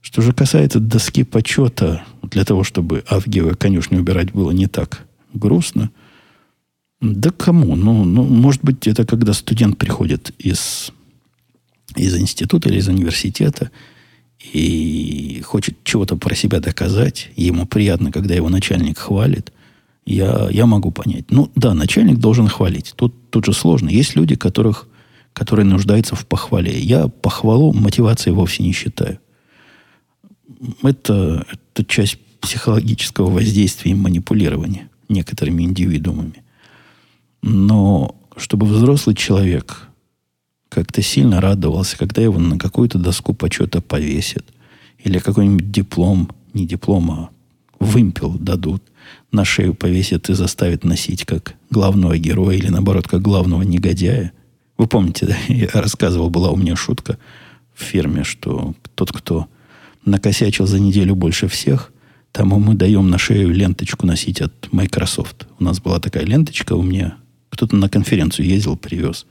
[0.01, 5.91] Что же касается доски почета, для того, чтобы Авгиева конюшню убирать было не так грустно,
[6.99, 7.75] да кому?
[7.75, 10.91] Ну, ну, может быть, это когда студент приходит из,
[11.95, 13.69] из института или из университета
[14.51, 19.53] и хочет чего-то про себя доказать, ему приятно, когда его начальник хвалит,
[20.13, 21.31] я, я могу понять.
[21.31, 22.93] Ну, да, начальник должен хвалить.
[22.95, 23.89] Тут, тут же сложно.
[23.89, 24.87] Есть люди, которых
[25.33, 26.77] который нуждается в похвале.
[26.77, 29.19] Я похвалу мотивацией вовсе не считаю.
[30.83, 36.43] Это, это часть психологического воздействия и манипулирования некоторыми индивидуумами.
[37.41, 39.87] Но чтобы взрослый человек
[40.67, 44.45] как-то сильно радовался, когда его на какую-то доску почета повесят,
[45.03, 47.29] или какой-нибудь диплом, не диплом, а
[47.79, 48.83] вымпел дадут,
[49.31, 54.31] на шею повесят и заставят носить как главного героя или, наоборот, как главного негодяя,
[54.77, 57.17] вы помните, да, я рассказывал, была у меня шутка
[57.73, 59.47] в фирме, что тот, кто
[60.05, 61.91] накосячил за неделю больше всех,
[62.31, 65.47] тому мы даем на шею ленточку носить от Microsoft.
[65.59, 67.17] У нас была такая ленточка у меня.
[67.49, 69.25] Кто-то на конференцию ездил, привез.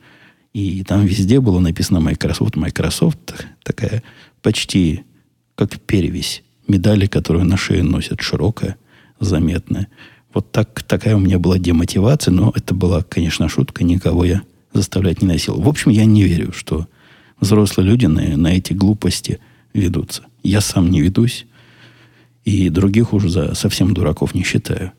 [0.52, 2.56] И там везде было написано Microsoft.
[2.56, 3.18] Microsoft
[3.62, 4.02] такая
[4.42, 5.04] почти
[5.54, 8.76] как перевесь медали, которую на шее носят, широкая,
[9.18, 9.88] заметная.
[10.32, 15.22] Вот так, такая у меня была демотивация, но это была, конечно, шутка, никого я заставлять
[15.22, 15.64] не насиловать.
[15.64, 16.86] В общем, я не верю, что
[17.40, 19.40] взрослые люди на, на эти глупости
[19.72, 20.22] ведутся.
[20.42, 21.46] Я сам не ведусь.
[22.44, 24.92] И других уже за совсем дураков не считаю.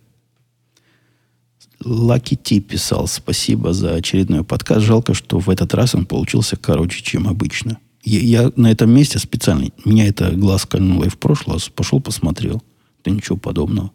[1.84, 4.82] Лаки Ти писал спасибо за очередной подкаст.
[4.82, 7.80] Жалко, что в этот раз он получился короче, чем обычно.
[8.04, 12.00] Я, я на этом месте специально, меня это глаз кольнуло и в прошлый раз, пошел
[12.00, 12.64] посмотрел.
[13.04, 13.92] Да ничего подобного.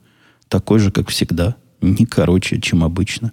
[0.49, 1.57] Такой же, как всегда.
[1.81, 3.33] Не короче, чем обычно.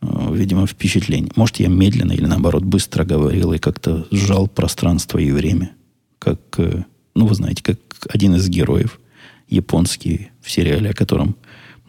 [0.00, 1.30] Э, видимо, впечатление.
[1.36, 5.72] Может, я медленно или, наоборот, быстро говорил и как-то сжал пространство и время.
[6.18, 9.00] Как, э, ну, вы знаете, как один из героев
[9.48, 11.36] японский в сериале, о котором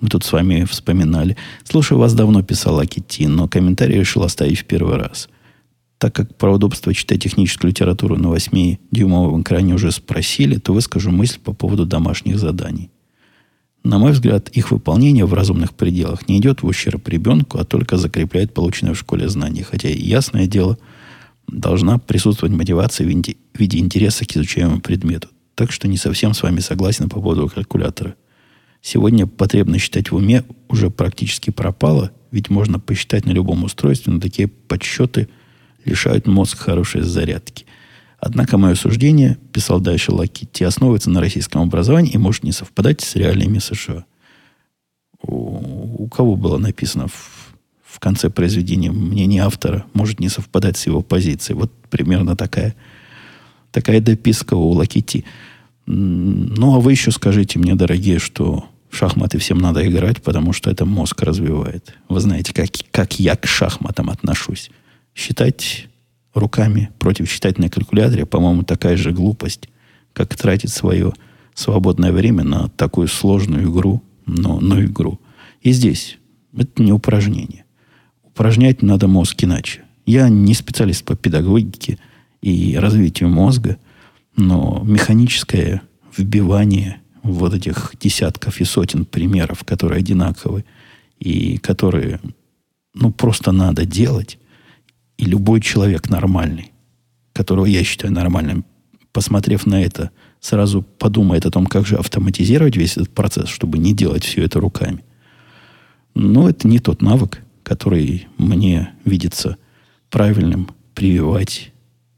[0.02, 1.38] мы тут с вами вспоминали.
[1.64, 5.30] Слушаю, вас давно писал Акити, но комментарий решил оставить в первый раз.
[5.98, 11.40] Так как про удобство читать техническую литературу на 8-дюймовом экране уже спросили, то выскажу мысль
[11.40, 12.92] по поводу домашних заданий.
[13.84, 17.98] На мой взгляд, их выполнение в разумных пределах не идет в ущерб ребенку, а только
[17.98, 19.64] закрепляет полученное в школе знания.
[19.64, 20.80] Хотя, ясное дело,
[21.48, 25.30] должна присутствовать мотивация в виде интереса к изучаемому предмету.
[25.54, 28.16] Так что не совсем с вами согласен по поводу калькулятора.
[28.82, 34.20] Сегодня потребность считать в уме уже практически пропала, ведь можно посчитать на любом устройстве, но
[34.20, 35.30] такие подсчеты
[35.86, 37.66] лишают мозг хорошей зарядки.
[38.20, 43.16] Однако мое суждение, писал дальше Лакитти, основывается на российском образовании и может не совпадать с
[43.16, 44.06] реалиями США.
[45.22, 50.88] У, у кого было написано в, в конце произведения мнение автора может не совпадать с
[50.88, 51.58] его позицией.
[51.58, 52.76] Вот примерно такая,
[53.72, 55.24] такая дописка у Лакити.
[55.86, 60.72] Ну, а вы еще скажите мне, дорогие, что в шахматы всем надо играть, потому что
[60.72, 61.94] это мозг развивает.
[62.10, 64.72] Вы знаете, как, как я к шахматам отношусь.
[65.16, 65.88] Считать
[66.34, 69.70] руками против считать на калькуляторе, по-моему, такая же глупость,
[70.14, 71.14] как тратить свое
[71.56, 75.20] свободное время на такую сложную игру, но, но игру.
[75.62, 76.20] И здесь
[76.56, 77.66] это не упражнение.
[78.24, 79.84] Упражнять надо мозг иначе.
[80.06, 81.98] Я не специалист по педагогике
[82.42, 83.78] и развитию мозга,
[84.36, 85.82] но механическое
[86.16, 90.66] вбивание вот этих десятков и сотен примеров, которые одинаковы
[91.20, 92.20] и которые
[92.94, 94.38] ну, просто надо делать.
[95.18, 96.72] И любой человек нормальный,
[97.34, 98.66] которого я считаю нормальным,
[99.12, 103.94] посмотрев на это, сразу подумает о том, как же автоматизировать весь этот процесс, чтобы не
[103.94, 105.04] делать все это руками.
[106.14, 109.58] Но это не тот навык, который мне видится
[110.10, 111.72] правильным прививать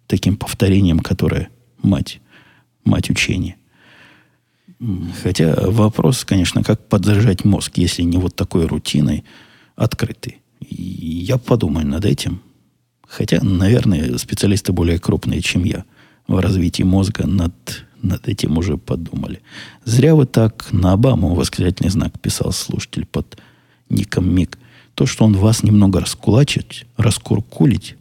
[0.08, 1.50] таким повторением, которое
[1.82, 2.20] мать,
[2.84, 3.56] мать учения.
[5.24, 9.24] Хотя вопрос, конечно, как поддержать мозг, если не вот такой рутиной,
[9.76, 10.38] открытый.
[10.60, 12.42] И я подумаю над этим.
[13.08, 15.86] Хотя, наверное, специалисты более крупные, чем я
[16.28, 17.54] в развитии мозга над,
[18.02, 19.42] над этим уже подумали.
[19.86, 23.38] Зря вы так на Обаму восклицательный знак писал слушатель под
[23.90, 24.58] ником Мик.
[24.94, 27.96] То, что он вас немного раскулачит, раскуркулить,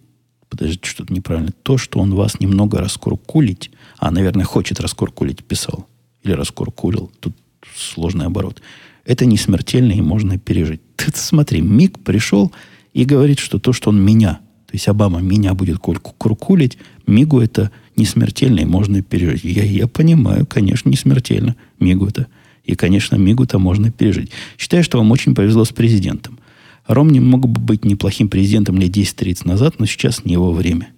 [0.49, 1.53] подождите, что-то неправильно.
[1.63, 5.87] То, что он вас немного раскуркулить, а, наверное, хочет раскуркулить, писал
[6.23, 7.13] или раскуркурил.
[7.21, 7.37] Тут
[7.77, 8.61] сложный оборот.
[9.05, 10.81] Это не смертельно и можно пережить.
[10.97, 12.53] Ты смотри, Миг пришел
[12.93, 16.77] и говорит, что то, что он меня, то есть Обама меня будет куркулить,
[17.07, 19.45] Мигу это не смертельно и можно пережить.
[19.45, 22.27] Я, я понимаю, конечно, не смертельно Мигу это.
[22.65, 24.31] И, конечно, Мигу-то можно пережить.
[24.59, 26.41] Считаю, что вам очень повезло с президентом.
[26.87, 30.89] Ромни мог бы быть неплохим президентом лет 10-30 назад, но сейчас не его время.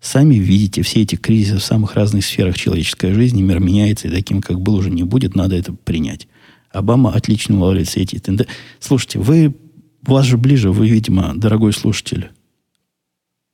[0.00, 4.40] Сами видите, все эти кризисы в самых разных сферах человеческой жизни, мир меняется, и таким,
[4.40, 6.26] как был, уже не будет, надо это принять.
[6.72, 8.52] Обама отлично улавливает все эти тенденции.
[8.80, 9.54] Слушайте, вы,
[10.02, 12.30] вас же ближе, вы, видимо, дорогой слушатель,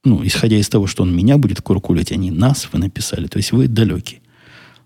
[0.04, 3.38] ну, исходя из того, что он меня будет куркулить, а не нас вы написали, то
[3.38, 4.20] есть вы далеки.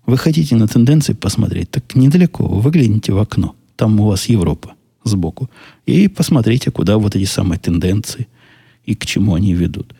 [0.05, 4.73] Вы хотите на тенденции посмотреть, так недалеко, вы выгляните в окно, там у вас Европа
[5.03, 5.49] сбоку,
[5.85, 8.27] и посмотрите, куда вот эти самые тенденции
[8.85, 9.93] и к чему они ведут.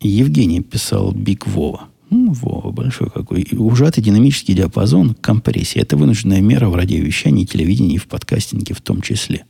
[0.00, 1.88] Евгений писал Биг Вова.
[2.10, 3.46] Ну, Вова большой какой.
[3.52, 5.82] Ужатый динамический диапазон, компрессия.
[5.82, 9.46] Это вынужденная мера в радиовещании, телевидении и в подкастинге в том числе.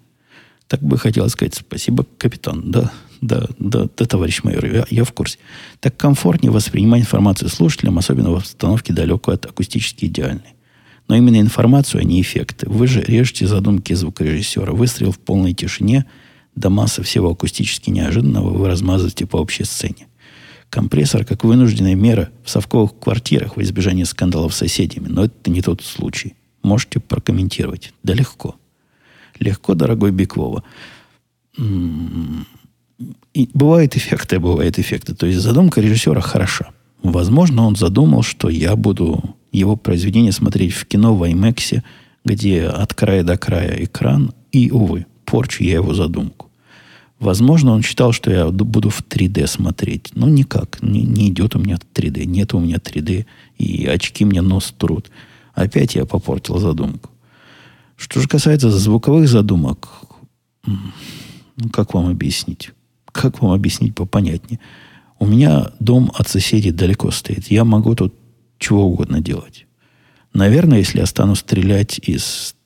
[0.69, 2.71] Так бы хотелось сказать спасибо, капитан.
[2.71, 2.93] Да,
[3.25, 5.39] да, да, да, товарищ майор, я, я в курсе.
[5.81, 10.55] Так комфортнее воспринимать информацию слушателям, особенно в обстановке далекой от акустически идеальной.
[11.09, 12.69] Но именно информацию, а не эффекты.
[12.69, 14.73] Вы же режете задумки звукорежиссера.
[14.73, 16.05] Выстрел в полной тишине,
[16.55, 20.07] до массы всего акустически неожиданного вы размазываете по общей сцене.
[20.69, 25.09] Компрессор как вынужденная мера в совковых квартирах в избежание скандалов с соседями.
[25.09, 26.35] Но это не тот случай.
[26.63, 27.95] Можете прокомментировать.
[28.03, 28.57] Да легко.
[29.39, 30.63] Легко, дорогой Беквова.
[31.57, 32.47] М-м-м.
[33.33, 35.15] И бывают эффекты, бывают эффекты.
[35.15, 36.71] То есть задумка режиссера хороша.
[37.03, 41.83] Возможно, он задумал, что я буду его произведение смотреть в кино в IMAX,
[42.25, 46.51] где от края до края экран, и, увы, порчу я его задумку.
[47.21, 50.11] Возможно, он считал, что я буду в 3D смотреть.
[50.15, 50.83] Но никак.
[50.83, 52.25] Не, не идет у меня 3D.
[52.27, 53.27] Нет у меня 3D.
[53.59, 55.11] И очки мне нос трут.
[55.55, 57.11] Опять я попортил задумку.
[57.97, 59.89] Что же касается звуковых задумок,
[60.67, 62.73] ну, как вам объяснить?
[63.15, 64.59] Как вам объяснить попонятнее?
[65.21, 67.47] У меня дом от соседей далеко стоит.
[67.47, 68.13] Я могу тут
[68.59, 69.67] чего угодно делать.
[70.33, 72.57] Наверное, если я стану стрелять из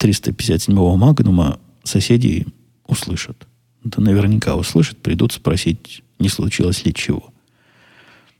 [0.00, 2.46] 357-го Магнума, соседи
[2.86, 3.46] услышат.
[3.84, 7.30] Это наверняка услышат, придут спросить, не случилось ли чего.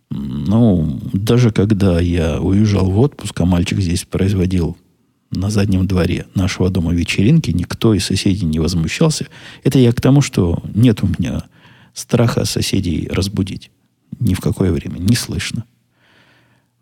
[0.09, 4.79] Ну, даже когда я уезжал в отпуск, а мальчик здесь производил
[5.33, 9.26] на заднем дворе нашего дома вечеринки, никто из соседей не возмущался.
[9.64, 11.43] Это я к тому, что нет у меня
[11.95, 13.70] страха соседей разбудить.
[14.20, 14.99] Ни в какое время.
[14.99, 15.64] Не слышно.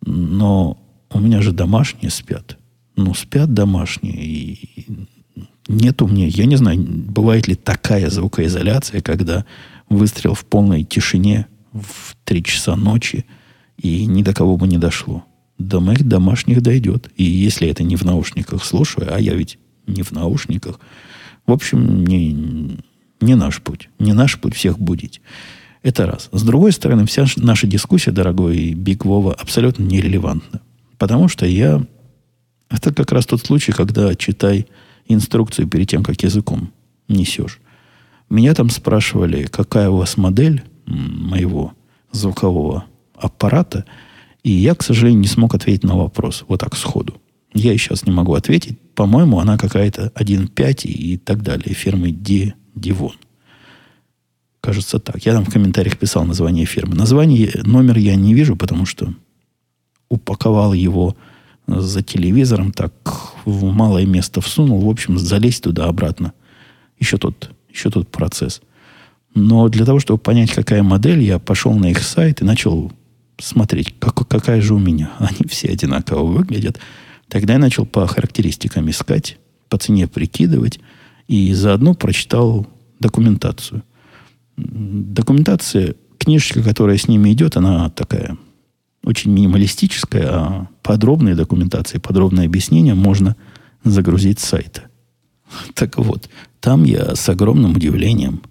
[0.05, 0.79] Но
[1.11, 2.59] у меня же домашние спят.
[2.97, 4.25] Ну, спят домашние.
[4.25, 4.99] И
[5.69, 9.47] нет у меня, я не знаю, бывает ли такая звукоизоляция, когда
[9.89, 13.25] выстрел в полной тишине в 3 часа ночи,
[13.79, 15.25] и ни до кого бы не дошло.
[15.61, 17.11] До моих домашних дойдет.
[17.17, 20.81] И если это не в наушниках слушаю, а я ведь не в наушниках,
[21.47, 22.79] в общем, не,
[23.21, 23.91] не наш путь.
[23.99, 25.21] Не наш путь всех будить.
[25.83, 26.31] Это раз.
[26.33, 30.63] С другой стороны, вся наша дискуссия, дорогой Биг Вова, абсолютно нерелевантна.
[30.97, 31.85] Потому что я...
[32.71, 34.67] Это как раз тот случай, когда читай
[35.09, 36.73] инструкцию перед тем, как языком
[37.07, 37.61] несешь.
[38.31, 41.75] Меня там спрашивали, какая у вас модель моего
[42.13, 42.85] звукового
[43.15, 43.85] аппарата,
[44.43, 47.21] и я, к сожалению, не смог ответить на вопрос вот так сходу.
[47.53, 48.79] Я сейчас не могу ответить.
[48.95, 53.17] По-моему, она какая-то 1.5 и так далее, фирмы Ди, Дивон.
[54.61, 55.25] Кажется так.
[55.25, 56.95] Я там в комментариях писал название фирмы.
[56.95, 59.13] Название, номер я не вижу, потому что
[60.09, 61.17] упаковал его
[61.67, 62.93] за телевизором, так
[63.45, 64.81] в малое место всунул.
[64.81, 66.33] В общем, залезть туда-обратно.
[66.99, 68.61] Еще тот, еще тот процесс.
[69.35, 72.93] Но для того, чтобы понять, какая модель, я пошел на их сайт и начал
[73.41, 75.13] смотреть, как, какая же у меня.
[75.19, 76.79] Они все одинаково выглядят.
[77.29, 79.39] Тогда я начал по характеристикам искать,
[79.69, 80.81] по цене прикидывать,
[81.29, 82.67] и заодно прочитал
[82.99, 83.83] документацию.
[84.57, 88.37] Документация, книжечка, которая с ними идет, она такая
[89.05, 93.37] очень минималистическая, а подробные документации, подробные объяснения можно
[93.85, 94.83] загрузить с сайта.
[95.75, 96.29] Так вот,
[96.61, 98.43] там я с огромным удивлением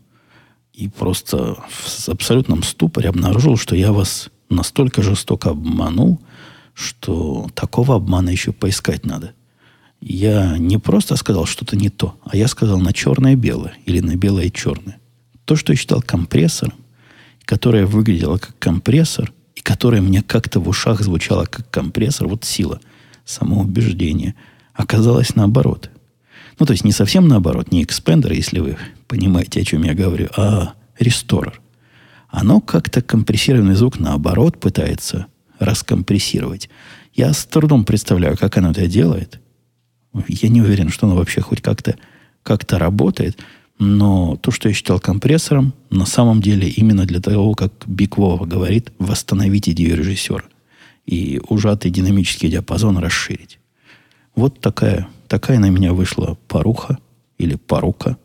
[0.74, 6.20] и просто в абсолютном ступоре обнаружил, что я вас настолько жестоко обманул,
[6.74, 9.34] что такого обмана еще поискать надо.
[10.02, 14.98] Я не просто сказал что-то не то, а я сказал на черное-белое или на белое-черное.
[15.46, 16.76] То, что я считал компрессором,
[17.44, 22.80] которое выглядело как компрессор, и которое мне как-то в ушах звучало как компрессор, вот сила
[23.26, 24.36] самоубеждения,
[24.74, 25.90] оказалось наоборот.
[26.60, 28.78] Ну, то есть не совсем наоборот, не экспендер, если вы
[29.08, 31.60] понимаете, о чем я говорю, а ресторер.
[32.30, 35.28] Оно как-то компрессированный звук наоборот пытается
[35.58, 36.70] раскомпрессировать.
[37.14, 39.40] Я с трудом представляю, как оно это делает.
[40.28, 41.98] Я не уверен, что оно вообще хоть как-то
[42.44, 43.38] как работает.
[43.80, 48.46] Но то, что я считал компрессором, на самом деле именно для того, как Биг Вова
[48.46, 50.44] говорит, восстановить идею режиссера.
[51.06, 53.60] И ужатый динамический диапазон расширить.
[54.36, 57.00] Вот такая, такая на меня вышла поруха
[57.38, 58.18] или порука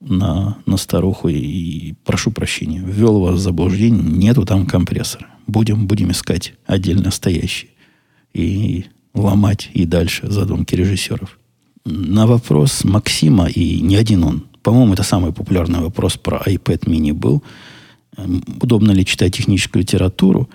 [0.00, 1.28] на, на старуху.
[1.28, 4.02] И прошу прощения, ввел вас в заблуждение.
[4.02, 5.26] Нету там компрессора.
[5.46, 7.70] Будем, будем искать отдельно стоящий.
[8.32, 11.38] И ломать и дальше задумки режиссеров.
[11.84, 17.12] На вопрос Максима, и не один он, по-моему, это самый популярный вопрос про iPad mini
[17.12, 17.42] был,
[18.16, 20.48] эм, удобно ли читать техническую литературу,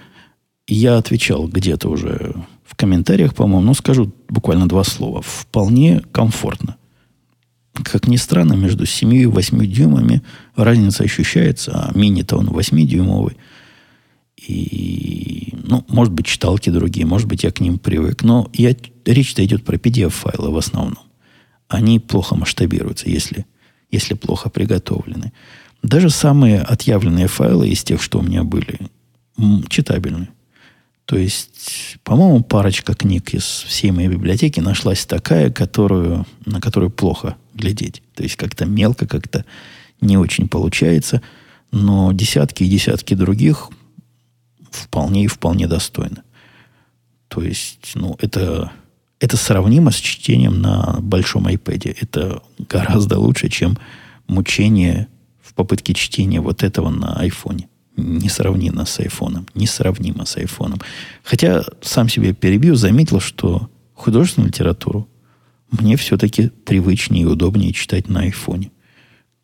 [0.68, 5.22] я отвечал где-то уже в комментариях, по-моему, но скажу буквально два слова.
[5.22, 6.78] Вполне комфортно.
[7.84, 10.22] Как ни странно, между 7 и 8 дюймами
[10.56, 13.36] разница ощущается, а мини-то он 8-дюймовый.
[14.38, 18.24] И, ну, может быть, читалки другие, может быть, я к ним привык.
[18.24, 21.06] Но я, речь-то идет про PDF-файлы в основном.
[21.68, 23.46] Они плохо масштабируются, если,
[23.92, 25.34] если плохо приготовлены.
[25.84, 28.80] Даже самые отъявленные файлы из тех, что у меня были,
[29.68, 30.30] читабельны.
[31.06, 37.36] То есть, по-моему, парочка книг из всей моей библиотеки нашлась такая, которую, на которую плохо
[37.56, 38.04] глядеть.
[38.14, 39.46] То есть, как-то мелко, как-то
[40.02, 41.22] не очень получается.
[41.72, 43.70] Но десятки и десятки других
[44.72, 46.24] вполне и вполне достойно.
[47.28, 48.72] То есть, ну, это,
[49.20, 51.98] это сравнимо с чтением на большом iPad.
[52.00, 53.78] Это гораздо лучше, чем
[54.28, 55.08] мучение
[55.42, 57.68] в попытке чтения вот этого на айфоне.
[57.98, 59.48] Несравнимо с айфоном.
[59.54, 60.82] Несравнимо с айфоном.
[61.24, 65.08] Хотя сам себе перебью, заметил, что художественную литературу
[65.80, 68.72] мне все-таки привычнее и удобнее читать на айфоне.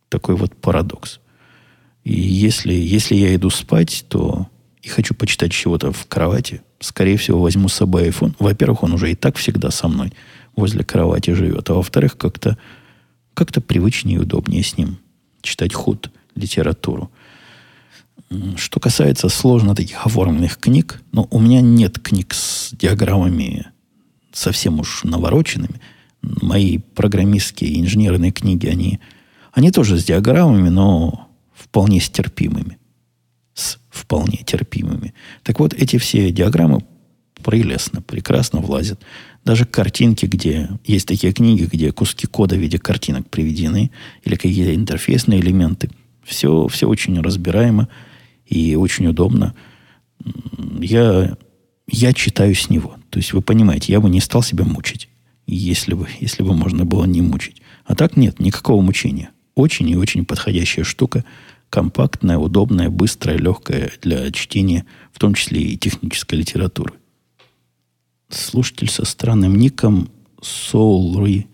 [0.09, 1.19] Такой вот парадокс.
[2.03, 4.47] И если, если я иду спать, то
[4.81, 8.35] и хочу почитать чего-то в кровати, скорее всего, возьму с собой iPhone.
[8.39, 10.11] Во-первых, он уже и так всегда со мной
[10.55, 11.69] возле кровати живет.
[11.69, 12.57] А во-вторых, как-то
[13.33, 14.97] как привычнее и удобнее с ним
[15.41, 17.11] читать худ литературу.
[18.55, 23.67] Что касается сложно таких оформленных книг, но у меня нет книг с диаграммами
[24.31, 25.81] совсем уж навороченными.
[26.21, 28.99] Мои программистские инженерные книги, они,
[29.51, 32.77] они тоже с диаграммами, но вполне стерпимыми.
[33.53, 35.13] С вполне терпимыми.
[35.43, 36.83] Так вот, эти все диаграммы
[37.41, 39.01] прелестно, прекрасно влазят.
[39.43, 43.91] Даже картинки, где есть такие книги, где куски кода в виде картинок приведены,
[44.23, 45.89] или какие-то интерфейсные элементы.
[46.23, 47.89] Все, все очень разбираемо
[48.45, 49.55] и очень удобно.
[50.79, 51.35] Я,
[51.87, 52.95] я читаю с него.
[53.09, 55.09] То есть, вы понимаете, я бы не стал себя мучить,
[55.55, 57.61] если бы, если бы можно было не мучить.
[57.85, 59.31] А так нет, никакого мучения.
[59.55, 61.25] Очень и очень подходящая штука.
[61.69, 66.93] Компактная, удобная, быстрая, легкая для чтения, в том числе и технической литературы.
[68.29, 70.09] Слушатель со странным ником
[70.41, 71.45] Soulry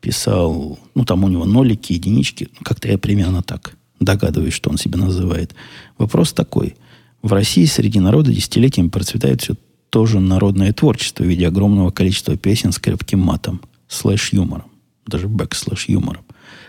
[0.00, 4.98] писал, ну, там у него нолики, единички, как-то я примерно так догадываюсь, что он себя
[4.98, 5.54] называет.
[5.96, 6.76] Вопрос такой.
[7.22, 9.54] В России среди народа десятилетиями процветает все
[9.90, 14.70] то же народное творчество в виде огромного количества песен с крепким матом, слэш-юмором,
[15.06, 16.24] даже бэк-слэш-юмором.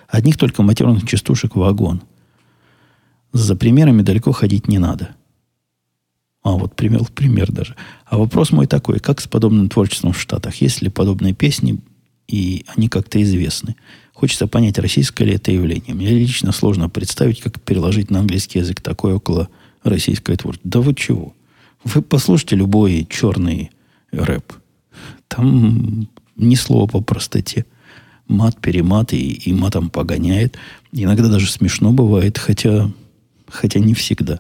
[0.08, 2.02] Одних только матерных частушек вагон.
[3.32, 5.16] За примерами далеко ходить не надо.
[6.42, 7.76] А вот пример, пример даже.
[8.06, 10.56] А вопрос мой такой, как с подобным творчеством в Штатах?
[10.56, 11.80] Есть ли подобные песни,
[12.28, 13.76] и они как-то известны?
[14.14, 15.94] Хочется понять, российское ли это явление.
[15.94, 19.50] Мне лично сложно представить, как переложить на английский язык такое около
[19.84, 20.70] российское творчество.
[20.70, 21.34] Да вы чего?
[21.84, 23.72] Вы послушайте любой черный
[24.12, 24.54] рэп.
[25.28, 27.66] Там ни слова по простоте.
[28.28, 30.58] Мат, перемат и, и матом погоняет.
[30.92, 32.92] Иногда даже смешно бывает, хотя,
[33.48, 34.40] хотя не всегда.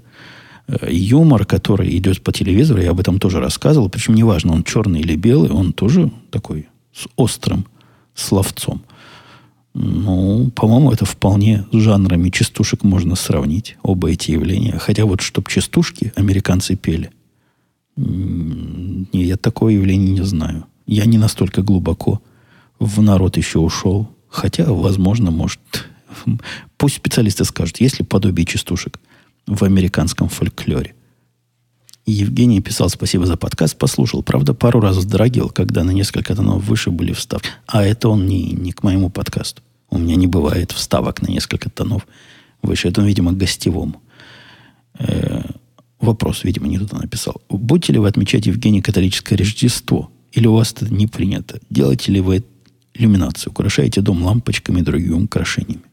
[0.68, 5.00] Э, юмор, который идет по телевизору, я об этом тоже рассказывал, причем неважно, он черный
[5.00, 7.66] или белый, он тоже такой с острым
[8.14, 8.84] словцом.
[9.74, 14.78] Ну, по-моему, это вполне с жанрами частушек можно сравнить, оба эти явления.
[14.78, 17.12] Хотя вот, чтоб частушки американцы пели,
[18.00, 20.66] не, я такого явления не знаю.
[20.86, 22.22] Я не настолько глубоко
[22.80, 24.10] в народ еще ушел.
[24.30, 25.60] Хотя, возможно, может...
[26.78, 29.00] Пусть специалисты скажут, есть ли подобие частушек
[29.47, 30.93] в американском фольклоре.
[32.06, 34.24] Евгений писал спасибо за подкаст, послушал.
[34.24, 37.50] Правда, пару раз вздрагивал, когда на несколько тонов выше были вставки.
[37.68, 39.62] А это он не, не к моему подкасту.
[39.89, 42.08] У меня не бывает вставок на несколько тонов
[42.62, 42.88] выше.
[42.88, 44.02] Это он, видимо, гостевому.
[44.97, 45.43] Э,
[46.00, 47.41] вопрос, видимо, не туда написал.
[47.50, 50.12] Будете ли вы отмечать, Евгений, католическое Рождество?
[50.32, 51.60] Или у вас это не принято?
[51.70, 52.43] Делаете ли вы
[52.93, 53.52] иллюминацию?
[53.52, 55.84] Украшаете дом лампочками и другими украшениями?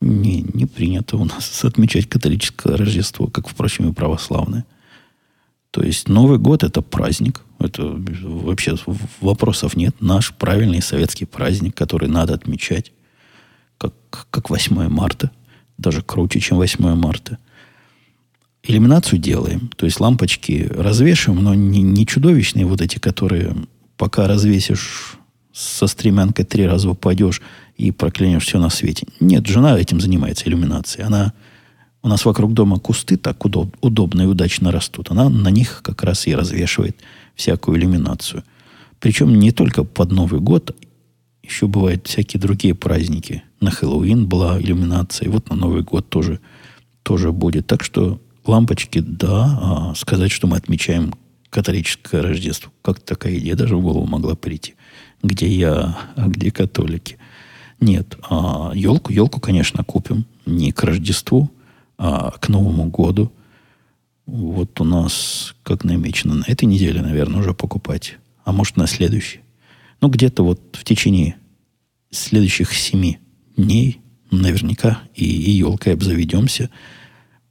[0.00, 4.64] Не, не принято у нас отмечать католическое Рождество, как, впрочем, и православное.
[5.70, 7.42] То есть Новый год– это праздник.
[7.58, 8.76] Это вообще
[9.20, 9.94] вопросов нет.
[10.00, 12.92] Наш правильный советский праздник, который надо отмечать,
[13.78, 13.94] как,
[14.30, 15.30] как 8 марта.
[15.78, 17.38] Даже круче, чем 8 марта.
[18.64, 19.70] Иллюминацию делаем.
[19.76, 23.56] То есть лампочки развешиваем, но не, не чудовищные вот эти, которые
[23.96, 25.18] пока развесишь
[25.52, 27.42] со стремянкой три раза упадешь
[27.76, 29.06] и проклянешь все на свете.
[29.20, 31.06] Нет, жена этим занимается, иллюминацией.
[31.06, 31.32] Она
[32.02, 35.10] у нас вокруг дома кусты так удоб, удобно и удачно растут.
[35.10, 36.96] Она на них как раз и развешивает
[37.34, 38.44] всякую иллюминацию.
[38.98, 40.76] Причем не только под Новый год,
[41.42, 43.42] еще бывают всякие другие праздники.
[43.60, 46.40] На Хэллоуин была иллюминация, и вот на Новый год тоже,
[47.02, 47.66] тоже будет.
[47.66, 51.14] Так что лампочки, да, а сказать, что мы отмечаем
[51.50, 54.74] католическое Рождество, как такая идея даже в голову могла прийти.
[55.22, 57.18] Где я, а где католики?
[57.80, 60.24] Нет, а елку, елку, конечно, купим.
[60.46, 61.50] Не к Рождеству,
[61.98, 63.32] а к Новому году.
[64.26, 68.18] Вот у нас, как намечено, на этой неделе, наверное, уже покупать.
[68.44, 69.40] А может, на следующей.
[70.00, 71.36] Ну, где-то вот в течение
[72.10, 73.18] следующих семи
[73.56, 76.70] дней наверняка и, и елкой обзаведемся.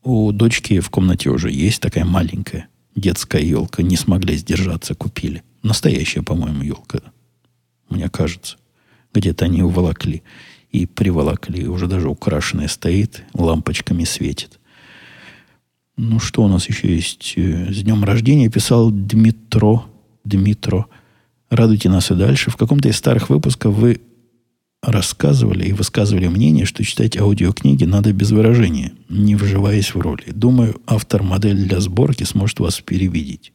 [0.04, 3.84] У дочки в комнате уже есть такая маленькая детская елка.
[3.84, 5.44] Не смогли сдержаться, купили.
[5.64, 7.02] Настоящая, по-моему, елка.
[7.90, 8.58] Мне кажется.
[9.14, 10.24] Где-то они уволокли
[10.72, 14.60] и приволокли, уже даже украшенная стоит, лампочками светит.
[15.98, 17.34] Ну, что у нас еще есть?
[17.36, 19.86] Э, с днем рождения писал Дмитро.
[20.24, 20.88] Дмитро.
[21.50, 22.50] Радуйте нас и дальше.
[22.50, 24.00] В каком-то из старых выпусков вы
[24.82, 30.26] рассказывали и высказывали мнение, что читать аудиокниги надо без выражения, не вживаясь в роли.
[30.32, 33.54] Думаю, автор модель для сборки сможет вас перевидеть.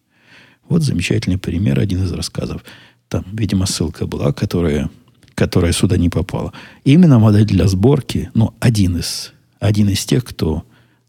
[0.68, 2.64] Вот замечательный пример, один из рассказов.
[3.08, 4.90] Там, видимо, ссылка была, которая
[5.36, 6.52] которая сюда не попала.
[6.84, 10.64] Именно модель для сборки, ну, один из, один из тех, кто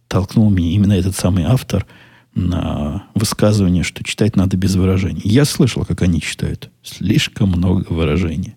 [0.10, 1.88] толкнул меня, именно этот самый автор,
[2.36, 5.22] на высказывание, что читать надо без выражений.
[5.24, 6.70] Я слышал, как они читают.
[6.84, 8.57] Слишком много выражений.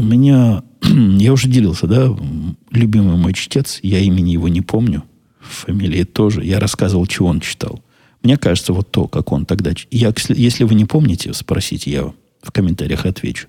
[0.00, 0.62] У меня,
[1.18, 2.16] я уже делился, да,
[2.70, 5.04] любимый мой чтец, я имени его не помню,
[5.40, 6.42] фамилии тоже.
[6.42, 7.84] Я рассказывал, чего он читал.
[8.22, 9.72] Мне кажется, вот то, как он тогда...
[9.90, 13.48] Я, если вы не помните, спросите, я в комментариях отвечу.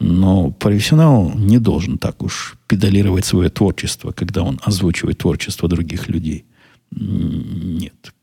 [0.00, 6.46] Но профессионал не должен так уж педалировать свое творчество, когда он озвучивает творчество других людей.
[6.90, 8.14] Нет.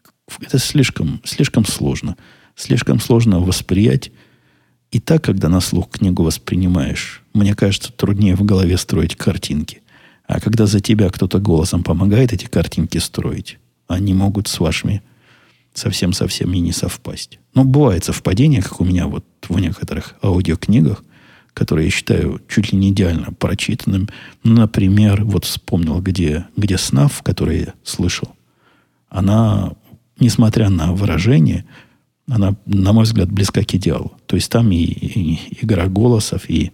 [0.41, 2.17] Это слишком, слишком сложно.
[2.55, 4.11] Слишком сложно восприять.
[4.91, 9.81] И так, когда на слух книгу воспринимаешь, мне кажется, труднее в голове строить картинки.
[10.25, 15.01] А когда за тебя кто-то голосом помогает эти картинки строить, они могут с вашими
[15.73, 17.39] совсем-совсем и не совпасть.
[17.53, 21.03] Но бывает совпадение, как у меня вот в некоторых аудиокнигах,
[21.53, 24.09] которые я считаю чуть ли не идеально прочитанным.
[24.43, 28.29] Например, вот вспомнил, где, где снав, который я слышал,
[29.09, 29.73] она,
[30.19, 31.65] несмотря на выражение,
[32.29, 34.13] она, на мой взгляд, близка к идеалу.
[34.27, 36.71] То есть там и, и игра голосов, и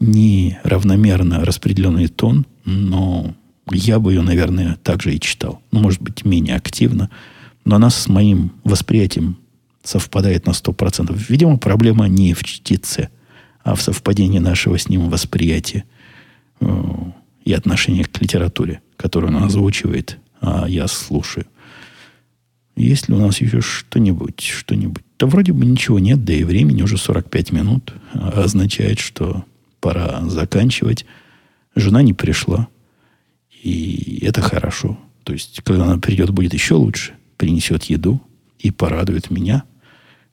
[0.00, 3.34] неравномерно распределенный тон, но
[3.70, 5.62] я бы ее, наверное, также и читал.
[5.70, 7.10] Ну, может быть, менее активно.
[7.64, 9.38] Но она с моим восприятием
[9.84, 11.16] совпадает на 100%.
[11.28, 13.08] Видимо, проблема не в чтеце,
[13.62, 15.84] а в совпадении нашего с ним восприятия
[16.60, 16.66] э,
[17.44, 21.46] и отношения к литературе, которую он озвучивает, а я слушаю.
[22.76, 25.02] Есть ли у нас еще что-нибудь, что-нибудь?
[25.18, 27.92] Да вроде бы ничего нет, да и времени уже 45 минут.
[28.14, 29.44] А означает, что
[29.80, 31.04] пора заканчивать.
[31.74, 32.68] Жена не пришла.
[33.62, 34.98] И это хорошо.
[35.24, 37.12] То есть, когда она придет, будет еще лучше.
[37.36, 38.20] Принесет еду
[38.58, 39.64] и порадует меня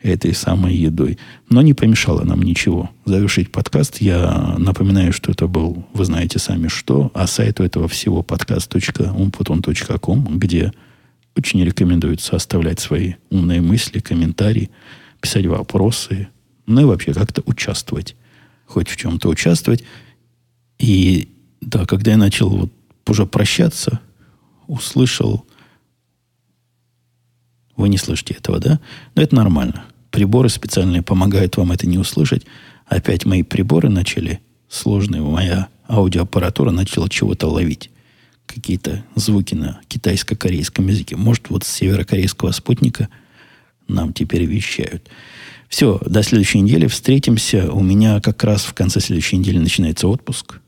[0.01, 1.17] этой самой едой.
[1.49, 4.01] Но не помешало нам ничего завершить подкаст.
[4.01, 10.39] Я напоминаю, что это был, вы знаете сами что, а сайт у этого всего подкаст.умпутун.ком,
[10.39, 10.71] где
[11.39, 14.69] очень рекомендуется оставлять свои умные мысли, комментарии,
[15.21, 16.27] писать вопросы,
[16.65, 18.15] ну и вообще как-то участвовать.
[18.65, 19.83] Хоть в чем-то участвовать.
[20.77, 21.29] И
[21.61, 22.71] да, когда я начал вот
[23.07, 23.99] уже прощаться,
[24.67, 25.45] услышал...
[27.75, 28.79] Вы не слышите этого, да?
[29.15, 29.85] Но это нормально.
[30.11, 32.45] Приборы специальные помогают вам это не услышать.
[32.85, 35.21] Опять мои приборы начали сложные.
[35.21, 37.89] Моя аудиоаппаратура начала чего-то ловить
[38.53, 41.15] какие-то звуки на китайско-корейском языке.
[41.15, 43.09] Может, вот с северокорейского спутника
[43.87, 45.07] нам теперь вещают.
[45.67, 47.71] Все, до следующей недели встретимся.
[47.71, 50.59] У меня как раз в конце следующей недели начинается отпуск.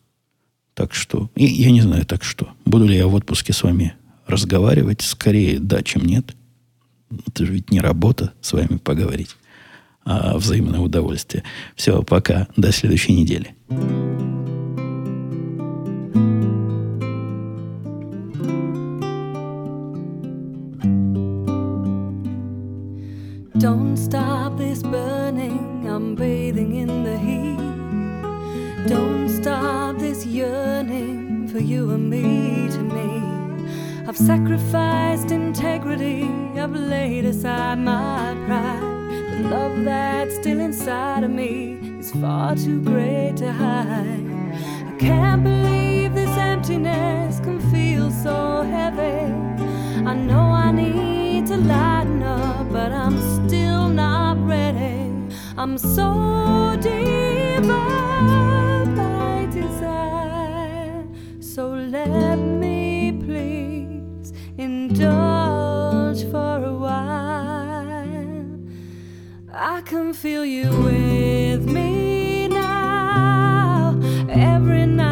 [0.75, 2.49] Так что, и, я не знаю, так что.
[2.65, 3.95] Буду ли я в отпуске с вами
[4.27, 5.01] разговаривать?
[5.01, 6.35] Скорее да, чем нет.
[7.27, 9.35] Это же ведь не работа с вами поговорить,
[10.05, 11.43] а взаимное удовольствие.
[11.75, 12.47] Все, пока.
[12.55, 13.55] До следующей недели.
[16.13, 16.50] Don't
[24.71, 28.87] this burning, I'm bathing in the heat.
[28.87, 33.09] Don't stop this yearning for you and me to me.
[34.07, 36.23] I've sacrificed integrity,
[36.57, 39.09] I've laid aside my pride.
[39.31, 44.23] The love that's still inside of me is far too great to hide.
[44.89, 49.33] I can't believe this emptiness can feel so heavy.
[50.11, 54.30] I know I need to lighten up, but I'm still not.
[55.57, 61.05] I'm so deep by desire.
[61.39, 68.59] So let me please indulge for a while.
[69.53, 73.99] I can feel you with me now.
[74.29, 75.10] Every night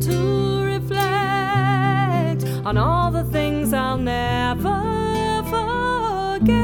[0.00, 6.60] to reflect on all the things I'll never forget.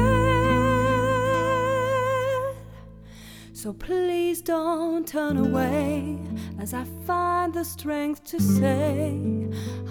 [3.53, 6.19] So please don't turn away
[6.59, 9.19] as I find the strength to say,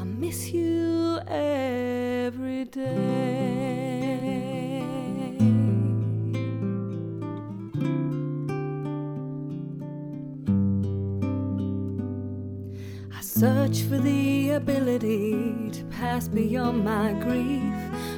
[0.01, 4.56] I miss you every day.
[13.39, 17.71] Search for the ability to pass beyond my grief,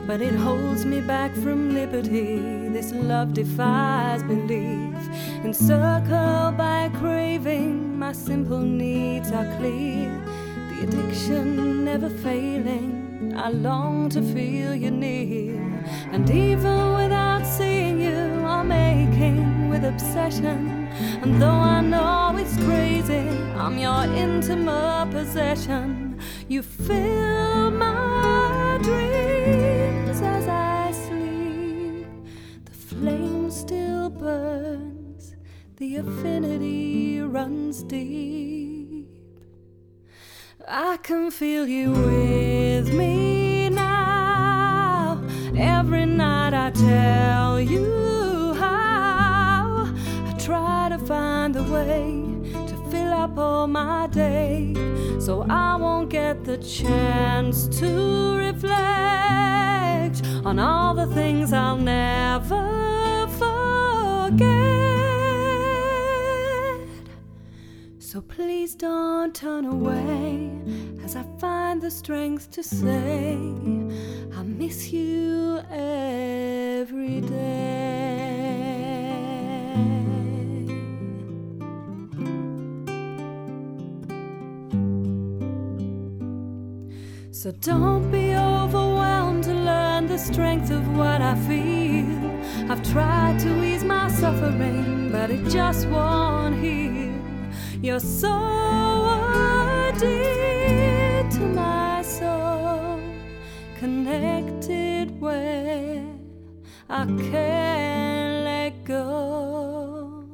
[0.06, 2.68] but it holds me back from liberty.
[2.68, 4.94] This love defies belief.
[5.42, 10.08] Encircled by craving, my simple needs are clear.
[10.68, 15.60] The addiction never failing I long to feel you near.
[16.12, 20.77] And even without seeing you, I'm aching with obsession.
[21.28, 26.18] And though I know it's crazy, I'm your intimate possession.
[26.48, 32.06] You fill my dreams as I sleep.
[32.64, 35.36] The flame still burns,
[35.76, 39.10] the affinity runs deep.
[40.66, 45.22] I can feel you with me now.
[45.54, 48.07] Every night I tell you
[51.78, 52.24] way
[52.70, 54.74] to fill up all my day
[55.18, 57.90] so I won't get the chance to
[58.46, 62.64] reflect on all the things I'll never
[63.42, 64.48] forget.
[67.98, 70.50] So please don't turn away
[71.04, 73.34] as I find the strength to say,
[74.38, 77.78] I miss you every day.
[87.38, 92.10] So don't be overwhelmed to learn the strength of what I feel.
[92.68, 97.14] I've tried to ease my suffering, but it just won't heal.
[97.80, 98.34] You're so
[100.00, 103.00] dear to my soul,
[103.78, 106.04] connected where
[106.90, 110.24] I can't let go.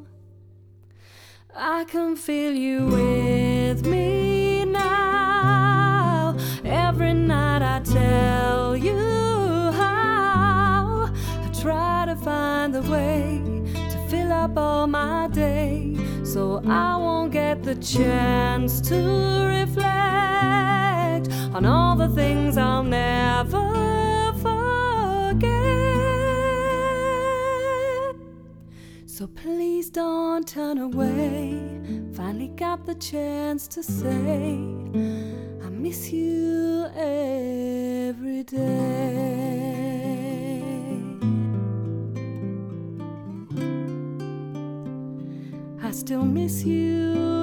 [1.55, 4.24] I can feel you with me
[15.35, 18.97] day so I won't get the chance to
[19.61, 25.51] reflect on all the things I'll never forget.
[29.07, 31.61] So please don't turn away.
[32.15, 34.59] Finally got the chance to say,
[35.65, 39.64] I miss you every day.
[46.05, 47.34] Still miss you